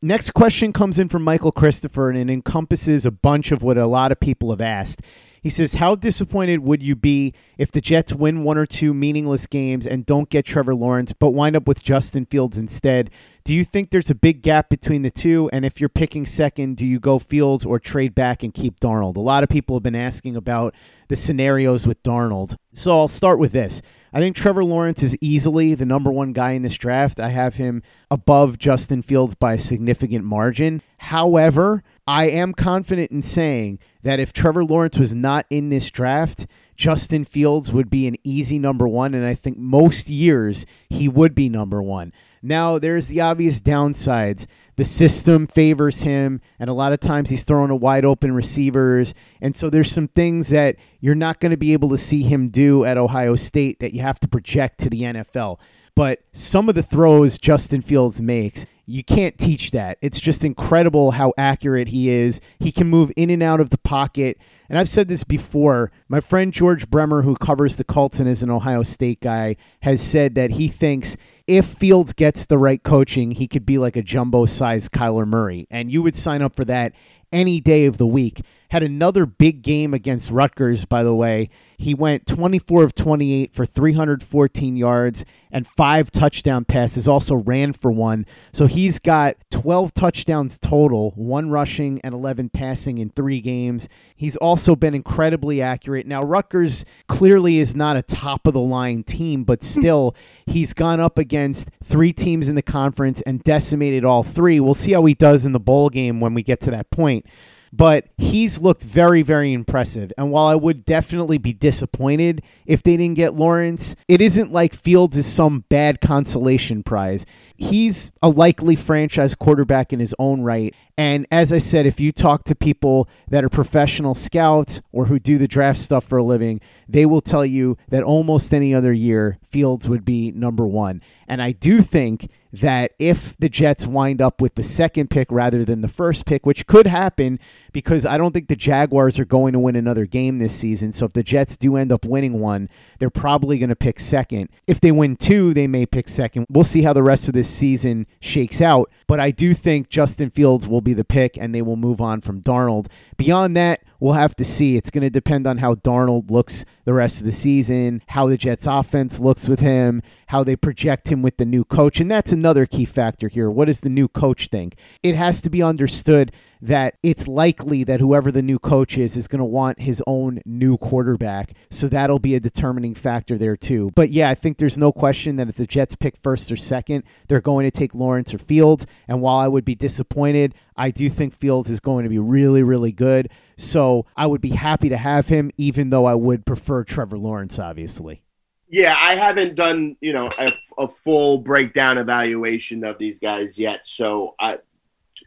Next 0.00 0.30
question 0.30 0.72
comes 0.72 1.00
in 1.00 1.08
from 1.08 1.24
Michael 1.24 1.50
Christopher, 1.50 2.08
and 2.08 2.16
it 2.16 2.32
encompasses 2.32 3.04
a 3.04 3.10
bunch 3.10 3.50
of 3.50 3.64
what 3.64 3.76
a 3.76 3.88
lot 3.88 4.12
of 4.12 4.20
people 4.20 4.50
have 4.50 4.60
asked. 4.60 5.02
He 5.42 5.50
says, 5.50 5.74
How 5.74 5.96
disappointed 5.96 6.60
would 6.60 6.80
you 6.80 6.94
be 6.94 7.34
if 7.58 7.72
the 7.72 7.80
Jets 7.80 8.12
win 8.12 8.44
one 8.44 8.56
or 8.56 8.66
two 8.66 8.94
meaningless 8.94 9.48
games 9.48 9.84
and 9.84 10.06
don't 10.06 10.30
get 10.30 10.44
Trevor 10.44 10.76
Lawrence, 10.76 11.12
but 11.12 11.30
wind 11.30 11.56
up 11.56 11.66
with 11.66 11.82
Justin 11.82 12.24
Fields 12.26 12.56
instead? 12.56 13.10
Do 13.42 13.52
you 13.52 13.64
think 13.64 13.90
there's 13.90 14.10
a 14.10 14.14
big 14.14 14.42
gap 14.42 14.68
between 14.68 15.02
the 15.02 15.10
two? 15.10 15.50
And 15.52 15.64
if 15.64 15.80
you're 15.80 15.88
picking 15.88 16.24
second, 16.24 16.76
do 16.76 16.86
you 16.86 17.00
go 17.00 17.18
Fields 17.18 17.64
or 17.64 17.80
trade 17.80 18.14
back 18.14 18.44
and 18.44 18.54
keep 18.54 18.78
Darnold? 18.78 19.16
A 19.16 19.20
lot 19.20 19.42
of 19.42 19.48
people 19.48 19.74
have 19.74 19.82
been 19.82 19.96
asking 19.96 20.36
about 20.36 20.72
the 21.08 21.16
scenarios 21.16 21.84
with 21.84 22.00
Darnold. 22.04 22.54
So 22.74 22.92
I'll 22.92 23.08
start 23.08 23.40
with 23.40 23.50
this. 23.50 23.82
I 24.16 24.20
think 24.20 24.34
Trevor 24.34 24.64
Lawrence 24.64 25.02
is 25.02 25.14
easily 25.20 25.74
the 25.74 25.84
number 25.84 26.10
one 26.10 26.32
guy 26.32 26.52
in 26.52 26.62
this 26.62 26.78
draft. 26.78 27.20
I 27.20 27.28
have 27.28 27.56
him 27.56 27.82
above 28.10 28.58
Justin 28.58 29.02
Fields 29.02 29.34
by 29.34 29.52
a 29.52 29.58
significant 29.58 30.24
margin. 30.24 30.80
However, 30.96 31.82
I 32.06 32.30
am 32.30 32.54
confident 32.54 33.10
in 33.10 33.20
saying 33.20 33.78
that 34.04 34.18
if 34.18 34.32
Trevor 34.32 34.64
Lawrence 34.64 34.96
was 34.96 35.14
not 35.14 35.44
in 35.50 35.68
this 35.68 35.90
draft, 35.90 36.46
Justin 36.76 37.26
Fields 37.26 37.74
would 37.74 37.90
be 37.90 38.06
an 38.06 38.16
easy 38.24 38.58
number 38.58 38.88
one. 38.88 39.12
And 39.12 39.26
I 39.26 39.34
think 39.34 39.58
most 39.58 40.08
years 40.08 40.64
he 40.88 41.10
would 41.10 41.34
be 41.34 41.50
number 41.50 41.82
one. 41.82 42.14
Now, 42.40 42.78
there's 42.78 43.08
the 43.08 43.20
obvious 43.20 43.60
downsides. 43.60 44.46
The 44.76 44.84
system 44.84 45.46
favors 45.46 46.02
him, 46.02 46.40
and 46.58 46.68
a 46.68 46.74
lot 46.74 46.92
of 46.92 47.00
times 47.00 47.30
he's 47.30 47.42
throwing 47.42 47.68
to 47.68 47.74
wide 47.74 48.04
open 48.04 48.34
receivers. 48.34 49.14
And 49.40 49.56
so 49.56 49.70
there's 49.70 49.90
some 49.90 50.06
things 50.06 50.50
that 50.50 50.76
you're 51.00 51.14
not 51.14 51.40
going 51.40 51.50
to 51.50 51.56
be 51.56 51.72
able 51.72 51.88
to 51.90 51.98
see 51.98 52.22
him 52.22 52.48
do 52.48 52.84
at 52.84 52.98
Ohio 52.98 53.36
State 53.36 53.80
that 53.80 53.94
you 53.94 54.02
have 54.02 54.20
to 54.20 54.28
project 54.28 54.78
to 54.80 54.90
the 54.90 55.02
NFL. 55.02 55.58
But 55.94 56.20
some 56.32 56.68
of 56.68 56.74
the 56.74 56.82
throws 56.82 57.38
Justin 57.38 57.80
Fields 57.80 58.20
makes, 58.20 58.66
you 58.84 59.02
can't 59.02 59.36
teach 59.36 59.72
that. 59.72 59.98
It's 60.00 60.20
just 60.20 60.44
incredible 60.44 61.12
how 61.12 61.32
accurate 61.36 61.88
he 61.88 62.10
is. 62.10 62.40
He 62.60 62.70
can 62.70 62.86
move 62.86 63.10
in 63.16 63.30
and 63.30 63.42
out 63.42 63.60
of 63.60 63.70
the 63.70 63.78
pocket. 63.78 64.38
And 64.68 64.78
I've 64.78 64.88
said 64.88 65.08
this 65.08 65.24
before. 65.24 65.90
My 66.08 66.20
friend 66.20 66.52
George 66.52 66.88
Bremer, 66.88 67.22
who 67.22 67.34
covers 67.34 67.76
the 67.76 67.84
Colts 67.84 68.20
and 68.20 68.28
is 68.28 68.42
an 68.42 68.50
Ohio 68.50 68.82
State 68.82 69.20
guy, 69.20 69.56
has 69.80 70.00
said 70.00 70.34
that 70.36 70.52
he 70.52 70.68
thinks 70.68 71.16
if 71.46 71.66
Fields 71.66 72.12
gets 72.12 72.46
the 72.46 72.58
right 72.58 72.82
coaching, 72.82 73.32
he 73.32 73.46
could 73.46 73.64
be 73.64 73.78
like 73.78 73.96
a 73.96 74.02
jumbo 74.02 74.46
sized 74.46 74.92
Kyler 74.92 75.26
Murray. 75.26 75.66
And 75.70 75.90
you 75.90 76.02
would 76.02 76.16
sign 76.16 76.42
up 76.42 76.56
for 76.56 76.64
that 76.64 76.92
any 77.32 77.60
day 77.60 77.86
of 77.86 77.98
the 77.98 78.06
week. 78.06 78.42
Had 78.70 78.82
another 78.82 79.26
big 79.26 79.62
game 79.62 79.94
against 79.94 80.30
Rutgers, 80.30 80.84
by 80.84 81.02
the 81.02 81.14
way. 81.14 81.50
He 81.78 81.94
went 81.94 82.26
24 82.26 82.84
of 82.84 82.94
28 82.94 83.54
for 83.54 83.66
314 83.66 84.76
yards 84.76 85.24
and 85.50 85.66
five 85.66 86.10
touchdown 86.10 86.64
passes, 86.64 87.06
also 87.06 87.36
ran 87.36 87.72
for 87.72 87.90
one. 87.90 88.26
So 88.52 88.66
he's 88.66 88.98
got 88.98 89.36
12 89.50 89.94
touchdowns 89.94 90.58
total, 90.58 91.12
one 91.12 91.50
rushing 91.50 92.00
and 92.02 92.14
11 92.14 92.50
passing 92.50 92.98
in 92.98 93.10
three 93.10 93.40
games. 93.40 93.88
He's 94.14 94.36
also 94.36 94.74
been 94.74 94.94
incredibly 94.94 95.62
accurate. 95.62 96.06
Now, 96.06 96.22
Rutgers 96.22 96.84
clearly 97.08 97.58
is 97.58 97.74
not 97.74 97.96
a 97.96 98.02
top 98.02 98.46
of 98.46 98.54
the 98.54 98.60
line 98.60 99.02
team, 99.02 99.44
but 99.44 99.60
hmm. 99.60 99.66
still, 99.66 100.16
he's 100.46 100.74
gone 100.74 101.00
up 101.00 101.18
against 101.18 101.70
three 101.82 102.12
teams 102.12 102.48
in 102.48 102.54
the 102.54 102.62
conference 102.62 103.20
and 103.22 103.42
decimated 103.42 104.04
all 104.04 104.22
three. 104.22 104.60
We'll 104.60 104.74
see 104.74 104.92
how 104.92 105.04
he 105.04 105.14
does 105.14 105.46
in 105.46 105.52
the 105.52 105.60
bowl 105.60 105.88
game 105.88 106.20
when 106.20 106.34
we 106.34 106.42
get 106.42 106.60
to 106.62 106.70
that 106.70 106.90
point 106.90 107.26
but 107.72 108.06
he's 108.16 108.58
looked 108.58 108.82
very, 108.82 109.22
very 109.22 109.52
impressive. 109.52 110.12
And 110.16 110.30
while 110.30 110.46
I 110.46 110.54
would 110.54 110.84
definitely 110.84 111.38
be 111.38 111.52
disappointed 111.52 112.42
if 112.64 112.82
they 112.82 112.96
didn't 112.96 113.16
get 113.16 113.34
Lawrence, 113.34 113.96
it 114.08 114.20
isn't 114.20 114.52
like 114.52 114.74
Fields 114.74 115.16
is 115.16 115.26
some 115.26 115.64
bad 115.68 116.00
consolation 116.00 116.82
prize. 116.82 117.26
He's 117.56 118.12
a 118.22 118.28
likely 118.28 118.76
franchise 118.76 119.34
quarterback 119.34 119.92
in 119.92 120.00
his 120.00 120.14
own 120.18 120.42
right. 120.42 120.74
And 120.98 121.26
as 121.30 121.52
I 121.52 121.58
said, 121.58 121.84
if 121.84 122.00
you 122.00 122.10
talk 122.10 122.44
to 122.44 122.54
people 122.54 123.08
that 123.28 123.44
are 123.44 123.50
professional 123.50 124.14
scouts 124.14 124.80
or 124.92 125.06
who 125.06 125.18
do 125.18 125.36
the 125.36 125.48
draft 125.48 125.78
stuff 125.78 126.04
for 126.04 126.18
a 126.18 126.22
living, 126.22 126.60
they 126.88 127.04
will 127.04 127.20
tell 127.20 127.44
you 127.44 127.76
that 127.88 128.02
almost 128.02 128.54
any 128.54 128.74
other 128.74 128.92
year, 128.92 129.38
Fields 129.42 129.88
would 129.88 130.04
be 130.04 130.32
number 130.32 130.66
one. 130.66 131.02
And 131.28 131.42
I 131.42 131.52
do 131.52 131.82
think 131.82 132.30
that 132.52 132.92
if 132.98 133.36
the 133.38 133.48
Jets 133.48 133.86
wind 133.86 134.22
up 134.22 134.40
with 134.40 134.54
the 134.54 134.62
second 134.62 135.10
pick 135.10 135.30
rather 135.30 135.64
than 135.64 135.80
the 135.80 135.88
first 135.88 136.26
pick, 136.26 136.46
which 136.46 136.66
could 136.66 136.86
happen 136.86 137.38
because 137.72 138.06
I 138.06 138.16
don't 138.18 138.32
think 138.32 138.48
the 138.48 138.56
Jaguars 138.56 139.18
are 139.18 139.24
going 139.24 139.52
to 139.52 139.58
win 139.58 139.76
another 139.76 140.06
game 140.06 140.38
this 140.38 140.54
season. 140.54 140.92
So 140.92 141.06
if 141.06 141.12
the 141.12 141.22
Jets 141.22 141.56
do 141.56 141.76
end 141.76 141.92
up 141.92 142.04
winning 142.04 142.40
one, 142.40 142.68
they're 142.98 143.10
probably 143.10 143.58
going 143.58 143.68
to 143.68 143.76
pick 143.76 144.00
second. 144.00 144.48
If 144.66 144.80
they 144.80 144.92
win 144.92 145.16
two, 145.16 145.52
they 145.54 145.66
may 145.66 145.86
pick 145.86 146.08
second. 146.08 146.46
We'll 146.48 146.64
see 146.64 146.82
how 146.82 146.92
the 146.92 147.02
rest 147.02 147.28
of 147.28 147.34
this 147.34 147.48
season 147.48 148.06
shakes 148.20 148.60
out. 148.60 148.90
But 149.06 149.20
I 149.20 149.30
do 149.30 149.54
think 149.54 149.88
Justin 149.88 150.30
Fields 150.30 150.66
will 150.66 150.80
be 150.80 150.94
the 150.94 151.04
pick 151.04 151.36
and 151.36 151.54
they 151.54 151.62
will 151.62 151.76
move 151.76 152.00
on 152.00 152.20
from 152.20 152.40
Darnold. 152.40 152.86
Beyond 153.16 153.56
that, 153.56 153.82
we'll 154.00 154.14
have 154.14 154.36
to 154.36 154.44
see. 154.44 154.76
It's 154.76 154.90
going 154.90 155.02
to 155.02 155.10
depend 155.10 155.46
on 155.46 155.58
how 155.58 155.74
Darnold 155.74 156.30
looks 156.30 156.64
the 156.84 156.94
rest 156.94 157.20
of 157.20 157.26
the 157.26 157.32
season, 157.32 158.02
how 158.08 158.26
the 158.26 158.36
Jets 158.36 158.66
offense 158.66 159.18
looks 159.18 159.48
with 159.48 159.60
him, 159.60 160.02
how 160.28 160.44
they 160.44 160.56
project 160.56 161.08
him 161.08 161.22
with 161.22 161.36
the 161.36 161.44
new 161.44 161.64
coach. 161.64 162.00
And 162.00 162.10
that's 162.10 162.32
another 162.36 162.66
key 162.66 162.84
factor 162.84 163.28
here. 163.28 163.50
What 163.50 163.64
does 163.64 163.80
the 163.80 163.90
new 163.90 164.08
coach 164.08 164.48
think? 164.48 164.76
It 165.02 165.16
has 165.16 165.40
to 165.42 165.50
be 165.50 165.62
understood 165.62 166.32
that 166.62 166.94
it's 167.02 167.26
likely 167.28 167.84
that 167.84 168.00
whoever 168.00 168.30
the 168.30 168.42
new 168.42 168.58
coach 168.58 168.96
is 168.96 169.16
is 169.16 169.28
going 169.28 169.40
to 169.40 169.44
want 169.44 169.80
his 169.80 170.02
own 170.06 170.40
new 170.46 170.76
quarterback. 170.76 171.52
So 171.70 171.88
that'll 171.88 172.18
be 172.18 172.34
a 172.34 172.40
determining 172.40 172.94
factor 172.94 173.36
there 173.36 173.56
too. 173.56 173.90
But 173.94 174.10
yeah, 174.10 174.30
I 174.30 174.34
think 174.34 174.58
there's 174.58 174.78
no 174.78 174.92
question 174.92 175.36
that 175.36 175.48
if 175.48 175.56
the 175.56 175.66
Jets 175.66 175.96
pick 175.96 176.16
first 176.16 176.50
or 176.50 176.56
second, 176.56 177.04
they're 177.28 177.40
going 177.40 177.66
to 177.66 177.70
take 177.70 177.94
Lawrence 177.94 178.32
or 178.32 178.38
Fields. 178.38 178.86
And 179.08 179.20
while 179.20 179.38
I 179.38 179.48
would 179.48 179.64
be 179.64 179.74
disappointed, 179.74 180.54
I 180.76 180.90
do 180.90 181.08
think 181.08 181.34
Fields 181.34 181.70
is 181.70 181.80
going 181.80 182.04
to 182.04 182.10
be 182.10 182.18
really, 182.18 182.62
really 182.62 182.92
good. 182.92 183.30
So 183.56 184.06
I 184.16 184.26
would 184.26 184.40
be 184.40 184.50
happy 184.50 184.88
to 184.88 184.96
have 184.96 185.28
him, 185.28 185.50
even 185.56 185.90
though 185.90 186.06
I 186.06 186.14
would 186.14 186.46
prefer 186.46 186.84
Trevor 186.84 187.18
Lawrence, 187.18 187.58
obviously. 187.58 188.22
Yeah, 188.68 188.96
I 188.98 189.14
haven't 189.14 189.54
done 189.54 189.96
you 190.00 190.12
know 190.12 190.30
a, 190.38 190.52
a 190.78 190.88
full 190.88 191.38
breakdown 191.38 191.98
evaluation 191.98 192.84
of 192.84 192.98
these 192.98 193.18
guys 193.18 193.58
yet, 193.58 193.86
so 193.86 194.34
I, 194.38 194.58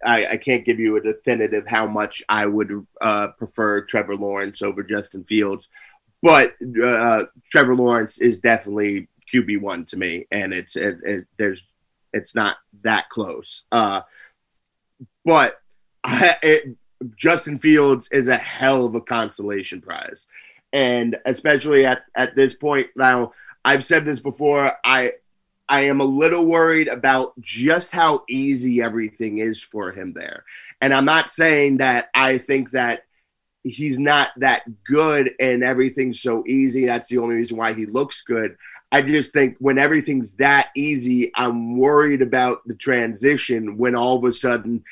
I 0.06 0.26
I 0.28 0.38
can't 0.38 0.66
give 0.66 0.80
you 0.80 0.98
a 0.98 1.02
definitive 1.02 1.68
how 1.68 1.88
much 1.88 2.24
I 2.30 2.46
would 2.46 2.86
uh, 3.02 3.30
prefer 3.38 3.82
Trevor 3.82 4.16
Lawrence 4.16 4.62
over 4.62 4.84
Justin 4.84 5.24
Fields, 5.24 5.70
but 6.22 6.56
uh, 6.84 7.24
Trevor 7.52 7.76
Lawrence 7.76 8.20
is 8.20 8.40
definitely 8.40 9.08
QB 9.34 9.62
one 9.62 9.86
to 9.86 9.98
me, 9.98 10.28
and 10.32 10.54
it's 10.54 10.76
it, 10.76 10.98
it, 11.04 11.28
there's 11.38 11.68
it's 12.14 12.36
not 12.36 12.58
that 12.84 13.10
close. 13.10 13.64
Uh, 13.72 14.02
but 15.26 15.62
I, 16.04 16.36
it, 16.42 16.78
Justin 17.16 17.60
Fields 17.60 18.10
is 18.12 18.28
a 18.28 18.38
hell 18.38 18.86
of 18.86 18.96
a 18.96 19.02
consolation 19.02 19.82
prize 19.82 20.28
and 20.74 21.18
especially 21.26 21.86
at, 21.86 22.04
at 22.16 22.36
this 22.36 22.54
point 22.54 22.88
now 22.96 23.32
i've 23.66 23.84
said 23.84 24.06
this 24.06 24.20
before 24.20 24.74
i 24.84 25.12
i 25.70 25.82
am 25.82 26.02
a 26.02 26.06
little 26.06 26.46
worried 26.46 26.88
about 26.88 27.40
just 27.40 27.92
how 27.92 28.24
easy 28.30 28.82
everything 28.82 29.38
is 29.38 29.62
for 29.62 29.92
him 29.92 30.14
there. 30.14 30.44
And 30.82 30.94
i'm 30.94 31.06
not 31.06 31.32
saying 31.32 31.78
that 31.78 32.10
i 32.14 32.38
think 32.38 32.72
that 32.72 33.04
he's 33.64 34.00
not 34.00 34.30
that 34.38 34.64
good 34.86 35.32
and 35.40 35.64
everything's 35.64 36.22
so 36.22 36.46
easy. 36.48 36.86
That's 36.86 37.10
the 37.10 37.18
only 37.18 37.36
reason 37.36 37.58
why 37.58 37.74
he 37.74 37.86
looks 37.86 38.22
good. 38.22 38.56
I 38.90 39.02
just 39.02 39.34
think 39.34 39.58
when 39.60 39.78
everything's 39.78 40.36
that 40.36 40.70
easy 40.76 41.32
i'm 41.36 41.78
worried 41.78 42.22
about 42.22 42.68
the 42.68 42.76
transition 42.76 43.78
when 43.78 43.96
all 43.96 44.18
of 44.18 44.24
a 44.24 44.34
sudden 44.34 44.84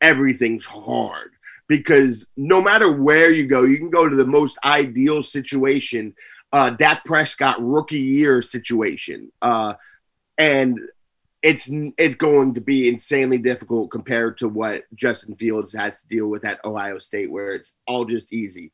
everything's 0.00 0.64
hard. 0.64 1.32
Because 1.68 2.26
no 2.36 2.62
matter 2.62 2.90
where 2.90 3.32
you 3.32 3.46
go, 3.46 3.64
you 3.64 3.78
can 3.78 3.90
go 3.90 4.08
to 4.08 4.14
the 4.14 4.26
most 4.26 4.56
ideal 4.64 5.20
situation, 5.20 6.14
uh, 6.52 6.70
Dak 6.70 7.04
Prescott 7.04 7.56
rookie 7.58 7.98
year 7.98 8.40
situation, 8.40 9.32
uh, 9.42 9.74
and 10.38 10.78
it's 11.42 11.70
it's 11.70 12.14
going 12.14 12.54
to 12.54 12.60
be 12.60 12.88
insanely 12.88 13.38
difficult 13.38 13.90
compared 13.90 14.38
to 14.38 14.48
what 14.48 14.84
Justin 14.94 15.36
Fields 15.36 15.72
has 15.74 16.00
to 16.00 16.08
deal 16.08 16.26
with 16.26 16.44
at 16.44 16.64
Ohio 16.64 16.98
State, 16.98 17.30
where 17.30 17.52
it's 17.52 17.74
all 17.86 18.04
just 18.04 18.32
easy. 18.32 18.72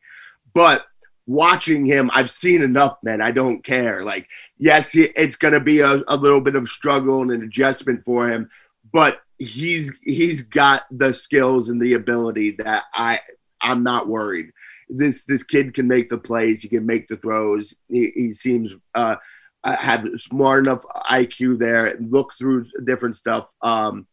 But 0.55 0.85
watching 1.27 1.87
him, 1.87 2.11
I've 2.15 2.31
seen 2.31 2.63
enough, 2.63 2.99
man. 3.03 3.21
I 3.21 3.31
don't 3.31 3.65
care. 3.65 4.05
Like, 4.05 4.29
yes, 4.59 4.93
it's 4.95 5.37
going 5.37 5.55
to 5.55 5.61
be 5.61 5.81
a, 5.81 6.03
a 6.09 6.17
little 6.17 6.41
bit 6.41 6.57
of 6.57 6.69
struggle 6.69 7.23
and 7.23 7.31
an 7.31 7.43
adjustment 7.43 8.05
for 8.05 8.29
him, 8.29 8.49
but 8.93 9.21
he's 9.39 9.93
he's 10.03 10.43
got 10.43 10.85
the 10.91 11.13
skills 11.13 11.69
and 11.69 11.81
the 11.81 11.95
ability 11.95 12.57
that 12.59 12.85
I 12.95 13.21
I'm 13.61 13.83
not 13.83 14.09
worried. 14.09 14.51
This 14.89 15.25
this 15.25 15.43
kid 15.43 15.75
can 15.75 15.89
make 15.89 16.09
the 16.09 16.19
plays. 16.19 16.63
He 16.63 16.69
can 16.69 16.87
make 16.87 17.09
the 17.09 17.17
throws. 17.17 17.75
He, 17.89 18.13
he 18.15 18.35
seems 18.35 18.75
uh, 18.95 19.17
uh 19.65 19.77
have 19.77 20.07
smart 20.17 20.65
enough 20.65 20.85
IQ 21.11 21.59
there. 21.59 21.87
and 21.87 22.13
Look 22.13 22.33
through 22.39 22.67
different 22.85 23.17
stuff. 23.17 23.51
Um, 23.61 24.07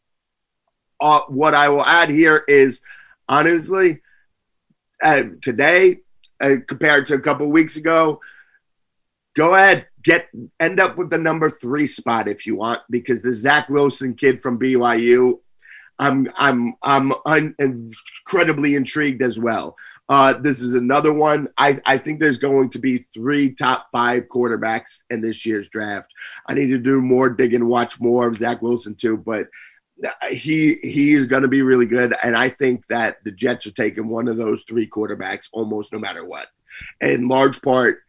uh, 1.02 1.22
what 1.28 1.56
I 1.56 1.70
will 1.70 1.86
add 1.86 2.10
here 2.10 2.44
is 2.48 2.82
honestly, 3.28 4.02
uh, 5.02 5.24
today 5.42 6.00
uh, 6.42 6.58
compared 6.68 7.06
to 7.08 7.14
a 7.14 7.20
couple 7.20 7.48
weeks 7.48 7.78
ago, 7.78 8.20
go 9.36 9.56
ahead 9.56 9.88
get 10.04 10.30
end 10.60 10.80
up 10.80 10.98
with 10.98 11.10
the 11.10 11.18
number 11.18 11.50
three 11.50 11.88
spot 11.88 12.28
if 12.28 12.46
you 12.46 12.56
want, 12.56 12.82
because 12.90 13.22
the 13.22 13.32
Zach 13.32 13.70
Wilson 13.70 14.16
kid 14.16 14.42
from 14.42 14.60
BYU, 14.60 15.40
I'm 15.98 16.28
I'm 16.38 16.76
I'm 16.82 17.14
un- 17.26 17.56
incredibly 17.60 18.76
intrigued 18.76 19.22
as 19.22 19.40
well. 19.40 19.76
Uh, 20.10 20.34
this 20.34 20.60
is 20.60 20.74
another 20.74 21.14
one. 21.14 21.48
I, 21.58 21.80
I 21.86 22.00
think 22.00 22.20
there's 22.20 22.40
going 22.40 22.72
to 22.72 22.80
be 22.80 23.06
three 23.14 23.54
top 23.54 23.88
five 23.92 24.24
quarterbacks 24.24 25.04
in 25.12 25.22
this 25.22 25.46
year's 25.46 25.70
draft. 25.70 26.12
I 26.48 26.56
need 26.56 26.68
to 26.68 26.80
do 26.80 27.00
more 27.00 27.30
digging, 27.30 27.68
watch 27.68 28.00
more 28.00 28.28
of 28.28 28.40
Zach 28.40 28.64
Wilson 28.64 28.96
too, 28.96 29.18
but 29.18 29.48
he 30.32 30.78
he 30.82 31.12
is 31.12 31.26
going 31.26 31.44
to 31.44 31.48
be 31.48 31.62
really 31.62 31.86
good, 31.86 32.16
and 32.24 32.36
I 32.36 32.50
think 32.50 32.88
that 32.88 33.18
the 33.24 33.32
Jets 33.32 33.68
are 33.68 33.72
taking 33.72 34.08
one 34.08 34.28
of 34.28 34.38
those 34.38 34.64
three 34.64 34.90
quarterbacks 34.90 35.48
almost 35.52 35.94
no 35.94 36.00
matter 36.00 36.26
what. 36.26 36.48
In 37.02 37.28
large 37.28 37.62
part, 37.62 38.00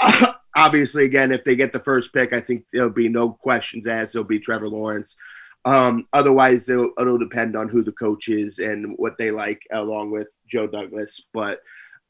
obviously, 0.56 1.04
again, 1.04 1.32
if 1.32 1.44
they 1.44 1.56
get 1.56 1.72
the 1.72 1.80
first 1.80 2.12
pick, 2.12 2.32
I 2.32 2.40
think 2.40 2.64
there'll 2.72 2.90
be 2.90 3.08
no 3.08 3.30
questions 3.30 3.86
asked. 3.86 4.14
It'll 4.14 4.26
be 4.26 4.40
Trevor 4.40 4.68
Lawrence. 4.68 5.16
Um, 5.64 6.06
otherwise, 6.12 6.68
it'll, 6.68 6.92
it'll, 6.98 7.18
depend 7.18 7.56
on 7.56 7.68
who 7.68 7.82
the 7.82 7.92
coach 7.92 8.28
is 8.28 8.58
and 8.58 8.94
what 8.96 9.18
they 9.18 9.30
like, 9.30 9.60
along 9.72 10.10
with 10.12 10.28
Joe 10.48 10.66
Douglas. 10.66 11.22
But 11.32 11.60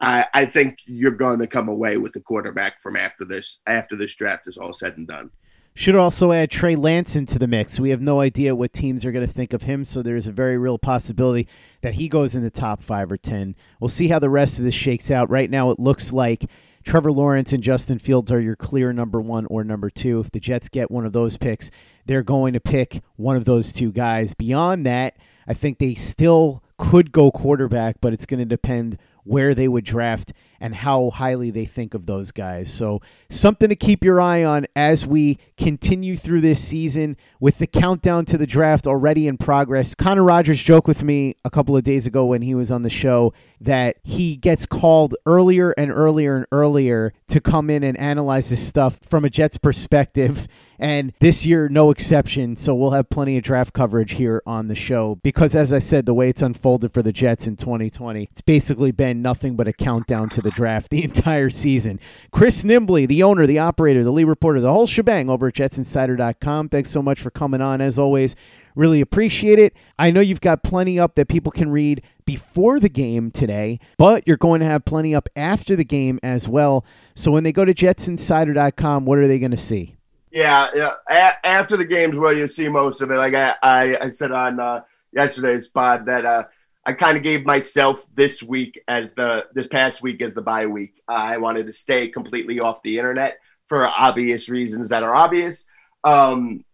I, 0.01 0.27
I 0.33 0.45
think 0.47 0.79
you're 0.87 1.11
going 1.11 1.41
to 1.41 1.47
come 1.47 1.69
away 1.69 1.97
with 1.97 2.13
the 2.13 2.21
quarterback 2.21 2.81
from 2.81 2.97
after 2.97 3.25
this 3.25 3.59
after 3.67 3.97
this 3.97 4.15
draft 4.15 4.47
is 4.47 4.57
all 4.57 4.73
said 4.73 4.97
and 4.97 5.07
done. 5.07 5.31
Should 5.75 5.95
also 5.95 6.33
add 6.33 6.51
Trey 6.51 6.75
Lance 6.75 7.15
into 7.15 7.39
the 7.39 7.47
mix. 7.47 7.79
We 7.79 7.91
have 7.91 8.01
no 8.01 8.21
idea 8.21 8.57
what 8.57 8.73
teams 8.73 9.05
are 9.05 9.13
going 9.13 9.25
to 9.25 9.33
think 9.33 9.53
of 9.53 9.63
him, 9.63 9.85
so 9.85 10.03
there's 10.03 10.27
a 10.27 10.33
very 10.33 10.59
real 10.59 10.77
possibility 10.77 11.47
that 11.83 11.95
he 11.95 12.09
goes 12.09 12.35
in 12.35 12.43
the 12.43 12.51
top 12.51 12.83
five 12.83 13.13
or 13.13 13.17
ten. 13.17 13.55
We'll 13.79 13.87
see 13.87 14.09
how 14.09 14.19
the 14.19 14.31
rest 14.31 14.59
of 14.59 14.65
this 14.65 14.75
shakes 14.75 15.09
out. 15.09 15.31
Right 15.31 15.49
now, 15.49 15.71
it 15.71 15.79
looks 15.79 16.13
like 16.13 16.47
Trevor 16.85 17.13
Lawrence 17.13 17.53
and 17.53 17.63
Justin 17.63 18.01
Fields 18.01 18.33
are 18.33 18.41
your 18.41 18.57
clear 18.57 18.93
number 18.93 19.21
one 19.21 19.47
or 19.47 19.63
number 19.63 19.89
two. 19.89 20.19
If 20.19 20.33
the 20.33 20.41
Jets 20.41 20.69
get 20.69 20.91
one 20.91 21.07
of 21.07 21.13
those 21.13 21.37
picks, 21.37 21.71
they're 22.07 22.25
going 22.25 22.55
to 22.55 22.61
pick 22.61 23.01
one 23.15 23.37
of 23.37 23.45
those 23.45 23.73
two 23.73 23.93
guys. 23.93 24.35
Beyond 24.35 24.85
that, 24.87 25.17
I 25.47 25.55
think 25.55 25.79
they 25.79 25.95
still 25.95 26.65
could 26.79 27.13
go 27.13 27.31
quarterback, 27.31 27.97
but 28.01 28.13
it's 28.13 28.27
going 28.27 28.39
to 28.41 28.47
depend 28.47 28.97
where 29.25 29.55
they 29.55 29.69
would 29.69 29.85
draft 29.85 30.33
and 30.61 30.75
how 30.75 31.11
highly 31.11 31.51
they 31.51 31.65
think 31.65 31.95
of 31.95 32.07
those 32.07 32.33
guys. 32.33 32.73
So, 32.73 33.01
something 33.31 33.69
to 33.69 33.77
keep 33.77 34.05
your 34.05 34.21
eye 34.21 34.45
on 34.45 34.67
as 34.75 35.07
we 35.07 35.39
continue 35.57 36.17
through 36.17 36.41
this 36.41 36.63
season 36.63 37.17
with 37.41 37.59
the 37.59 37.67
countdown 37.67 38.25
to 38.27 38.39
the 38.39 38.47
draft 38.47 38.87
already 38.87 39.27
in 39.27 39.39
progress. 39.39 39.95
Connor 39.95 40.25
Rogers 40.25 40.63
joked 40.63 40.89
with 40.89 41.03
me 41.03 41.35
a 41.45 41.51
couple 41.51 41.77
of 41.77 41.85
days 41.85 42.07
ago 42.07 42.27
when 42.27 42.43
he 42.43 42.55
was 42.55 42.71
on 42.71 42.83
the 42.83 42.91
show 42.91 43.33
that 43.61 43.97
he 44.05 44.37
gets 44.37 44.67
called 44.67 45.15
earlier 45.27 45.71
and 45.73 45.91
earlier 45.91 46.37
and 46.37 46.47
earlier 46.53 47.13
to 47.29 47.41
come 47.41 47.71
in 47.71 47.83
and 47.83 47.99
analyze 47.99 48.51
this 48.51 48.67
stuff 48.67 49.01
from 49.03 49.25
a 49.25 49.31
Jets 49.31 49.59
perspective. 49.59 50.47
And 50.79 51.13
this 51.19 51.45
year, 51.45 51.69
no 51.69 51.91
exception. 51.91 52.55
So 52.55 52.75
we'll 52.75 52.93
have 52.93 53.11
plenty 53.11 53.37
of 53.37 53.43
draft 53.43 53.73
coverage 53.73 54.13
here 54.13 54.43
on 54.47 54.69
the 54.69 54.77
show 54.77 55.17
because, 55.17 55.57
as 55.57 55.73
I 55.73 55.81
said, 55.81 56.07
the 56.07 56.15
way 56.15 56.29
it's 56.29 56.43
unfolded 56.43 56.93
for 56.93 57.03
the 57.03 57.13
Jets 57.13 57.49
in 57.49 57.57
2020, 57.57 58.29
it's 58.31 58.41
basically 58.43 58.93
been 58.93 59.21
nothing 59.21 59.57
but 59.57 59.67
a 59.67 59.73
countdown 59.73 60.29
to 60.31 60.41
the 60.41 60.48
draft 60.51 60.91
the 60.91 61.05
entire 61.05 61.51
season. 61.51 62.01
Chris 62.31 62.65
Nimbley, 62.65 63.07
the 63.07 63.23
owner, 63.23 63.47
the 63.47 63.59
operator, 63.59 64.05
the 64.05 64.11
lead 64.11 64.25
reporter, 64.25 64.61
the 64.61 64.73
whole 64.73 64.87
shebang 64.87 65.29
over 65.31 65.49
at 65.49 65.55
jetsinsider.com. 65.55 66.69
Thanks 66.69 66.91
so 66.91 67.03
much 67.03 67.21
for 67.21 67.31
coming 67.31 67.61
on. 67.61 67.81
As 67.81 67.99
always, 67.99 68.37
really 68.75 69.01
appreciate 69.01 69.59
it. 69.59 69.75
I 69.99 70.11
know 70.11 70.21
you've 70.21 70.41
got 70.41 70.63
plenty 70.63 70.99
up 70.99 71.15
that 71.17 71.29
people 71.29 71.53
can 71.53 71.71
read 71.71 72.03
before 72.25 72.79
the 72.79 72.89
game 72.89 73.31
today, 73.31 73.81
but 73.97 74.27
you're 74.27 74.37
going 74.37 74.61
to 74.61 74.67
have 74.67 74.85
plenty 74.85 75.15
up 75.15 75.29
after 75.37 75.77
the 75.77 75.85
game 75.85 76.21
as 76.23 76.49
well. 76.49 76.85
So 77.15 77.33
when 77.33 77.45
they 77.45 77.53
go 77.53 77.65
to 77.65 77.75
jetsinsider.com, 77.75 79.05
what 79.05 79.19
are 79.19 79.27
they 79.29 79.39
going 79.39 79.51
to 79.51 79.57
see? 79.57 79.97
Yeah, 80.31 80.69
yeah. 80.75 80.93
A- 81.09 81.47
after 81.47 81.77
the 81.77 81.85
games, 81.85 82.17
where 82.17 82.33
you 82.35 82.49
see 82.49 82.69
most 82.69 83.01
of 83.01 83.11
it. 83.11 83.17
Like 83.17 83.35
I, 83.35 83.55
I, 83.63 83.97
I 84.03 84.11
said 84.11 84.31
on 84.31 84.61
uh, 84.61 84.83
yesterday's 85.13 85.69
pod 85.69 86.07
that 86.07 86.25
uh, 86.27 86.45
I 86.87 86.93
kind 86.95 87.17
of 87.17 87.23
gave 87.23 87.45
myself 87.45 88.07
this 88.15 88.43
week 88.43 88.81
as 88.89 89.15
the 89.15 89.47
this 89.55 89.67
past 89.67 90.03
week 90.03 90.23
as 90.23 90.35
the 90.35 90.43
bye 90.43 90.67
week. 90.67 91.03
I 91.07 91.37
wanted 91.37 91.67
to 91.67 91.73
stay 91.73 92.09
completely 92.09 92.61
off 92.61 92.83
the 92.83 92.99
internet 92.99 93.39
for 93.69 93.87
obvious 93.87 94.49
reasons 94.49 94.89
that 94.89 95.03
are 95.03 95.15
obvious. 95.15 95.67
Um, 96.05 96.65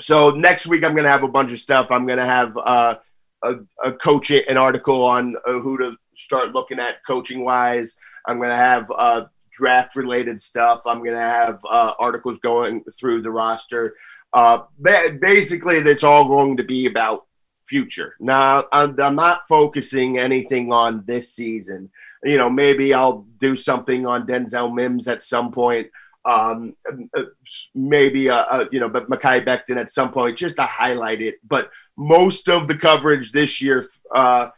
so 0.00 0.30
next 0.30 0.66
week 0.66 0.84
I'm 0.84 0.92
going 0.92 1.04
to 1.04 1.10
have 1.10 1.24
a 1.24 1.28
bunch 1.28 1.52
of 1.52 1.58
stuff. 1.58 1.90
I'm 1.90 2.06
going 2.06 2.20
to 2.20 2.26
have 2.26 2.56
uh, 2.56 2.94
a, 3.42 3.54
a 3.84 3.92
coach 3.92 4.30
an 4.30 4.56
article 4.56 5.04
on 5.04 5.36
uh, 5.46 5.58
who 5.58 5.78
to 5.78 5.96
start 6.16 6.52
looking 6.52 6.78
at 6.78 7.04
coaching 7.06 7.44
wise. 7.44 7.96
I'm 8.26 8.38
going 8.38 8.50
to 8.50 8.56
have 8.56 8.90
uh, 8.96 9.24
draft 9.50 9.96
related 9.96 10.40
stuff. 10.40 10.82
I'm 10.86 10.98
going 10.98 11.16
to 11.16 11.20
have 11.20 11.60
uh, 11.68 11.94
articles 11.98 12.38
going 12.38 12.84
through 12.98 13.22
the 13.22 13.30
roster. 13.30 13.94
Uh, 14.32 14.64
basically, 14.80 15.76
it's 15.76 16.04
all 16.04 16.28
going 16.28 16.58
to 16.58 16.64
be 16.64 16.86
about 16.86 17.26
future. 17.68 18.14
Now, 18.18 18.64
I'm, 18.72 18.94
not 19.14 19.48
focusing 19.48 20.18
anything 20.18 20.72
on 20.72 21.04
this 21.06 21.34
season. 21.34 21.90
You 22.24 22.36
know, 22.36 22.50
maybe 22.50 22.94
I'll 22.94 23.26
do 23.36 23.54
something 23.54 24.06
on 24.06 24.26
Denzel 24.26 24.74
Mims 24.74 25.06
at 25.06 25.22
some 25.22 25.52
point. 25.52 25.88
Um, 26.24 26.74
maybe, 27.74 28.28
uh, 28.28 28.36
uh, 28.36 28.64
you 28.72 28.80
know, 28.80 28.88
but 28.88 29.08
Mekhi 29.08 29.44
Becton 29.44 29.76
at 29.78 29.92
some 29.92 30.10
point 30.10 30.36
just 30.36 30.56
to 30.56 30.62
highlight 30.62 31.22
it. 31.22 31.36
But 31.46 31.70
most 31.96 32.48
of 32.48 32.68
the 32.68 32.76
coverage 32.76 33.32
this 33.32 33.62
year, 33.62 33.84
uh, 34.14 34.48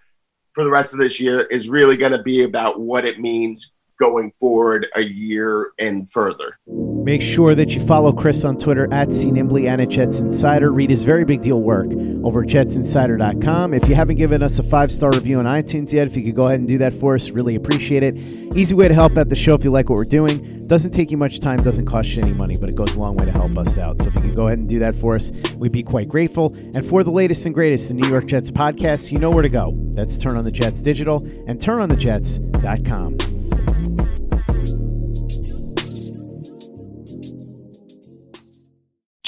for 0.52 0.64
the 0.64 0.70
rest 0.70 0.94
of 0.94 0.98
this 0.98 1.20
year, 1.20 1.42
is 1.42 1.68
really 1.68 1.96
going 1.96 2.12
to 2.12 2.22
be 2.22 2.42
about 2.42 2.80
what 2.80 3.04
it 3.04 3.20
means 3.20 3.72
going 4.00 4.32
forward 4.40 4.86
a 4.96 5.02
year 5.02 5.72
and 5.78 6.10
further. 6.10 6.58
Make 6.66 7.22
sure 7.22 7.54
that 7.54 7.70
you 7.74 7.80
follow 7.86 8.12
Chris 8.12 8.44
on 8.44 8.58
Twitter 8.58 8.92
at 8.92 9.08
cnimbly 9.08 9.68
and 9.68 9.80
at 9.80 9.88
Jets 9.88 10.20
Insider. 10.20 10.72
Read 10.72 10.90
his 10.90 11.02
very 11.02 11.24
big 11.24 11.40
deal 11.42 11.62
work 11.62 11.86
over 12.24 12.42
at 12.42 12.48
jetsinsider.com. 12.48 13.72
If 13.74 13.88
you 13.88 13.94
haven't 13.94 14.16
given 14.16 14.42
us 14.42 14.58
a 14.58 14.62
five 14.62 14.90
star 14.90 15.10
review 15.10 15.38
on 15.38 15.44
iTunes 15.44 15.92
yet, 15.92 16.06
if 16.06 16.16
you 16.16 16.22
could 16.22 16.34
go 16.34 16.46
ahead 16.46 16.58
and 16.60 16.68
do 16.68 16.78
that 16.78 16.92
for 16.92 17.14
us, 17.14 17.30
really 17.30 17.54
appreciate 17.54 18.02
it. 18.02 18.16
Easy 18.56 18.74
way 18.74 18.88
to 18.88 18.94
help 18.94 19.16
out 19.16 19.28
the 19.28 19.36
show 19.36 19.54
if 19.54 19.64
you 19.64 19.70
like 19.70 19.88
what 19.88 19.96
we're 19.96 20.04
doing 20.04 20.66
Doesn't 20.66 20.92
take 20.92 21.10
you 21.10 21.16
much 21.16 21.40
time, 21.40 21.62
doesn't 21.62 21.86
cost 21.86 22.10
you 22.10 22.22
any 22.22 22.32
money, 22.32 22.56
but 22.58 22.68
it 22.68 22.74
goes 22.76 22.94
a 22.94 22.98
long 22.98 23.16
way 23.16 23.24
to 23.24 23.32
help 23.32 23.56
us 23.58 23.76
out. 23.78 24.00
So 24.00 24.08
if 24.08 24.14
you 24.16 24.20
could 24.22 24.36
go 24.36 24.46
ahead 24.46 24.58
and 24.58 24.68
do 24.68 24.78
that 24.78 24.94
for 24.94 25.16
us, 25.16 25.32
we'd 25.56 25.72
be 25.72 25.82
quite 25.82 26.08
grateful. 26.08 26.54
And 26.74 26.84
for 26.84 27.02
the 27.02 27.10
latest 27.10 27.44
and 27.46 27.54
greatest 27.54 27.90
in 27.90 27.96
New 27.96 28.08
York 28.08 28.26
Jets 28.26 28.50
podcasts, 28.50 29.10
you 29.10 29.18
know 29.18 29.30
where 29.30 29.42
to 29.42 29.48
go. 29.48 29.72
That's 29.92 30.16
Turn 30.18 30.36
on 30.36 30.44
the 30.44 30.52
Jets 30.52 30.82
Digital 30.82 31.24
and 31.46 31.58
turnonthejets.com. 31.58 33.39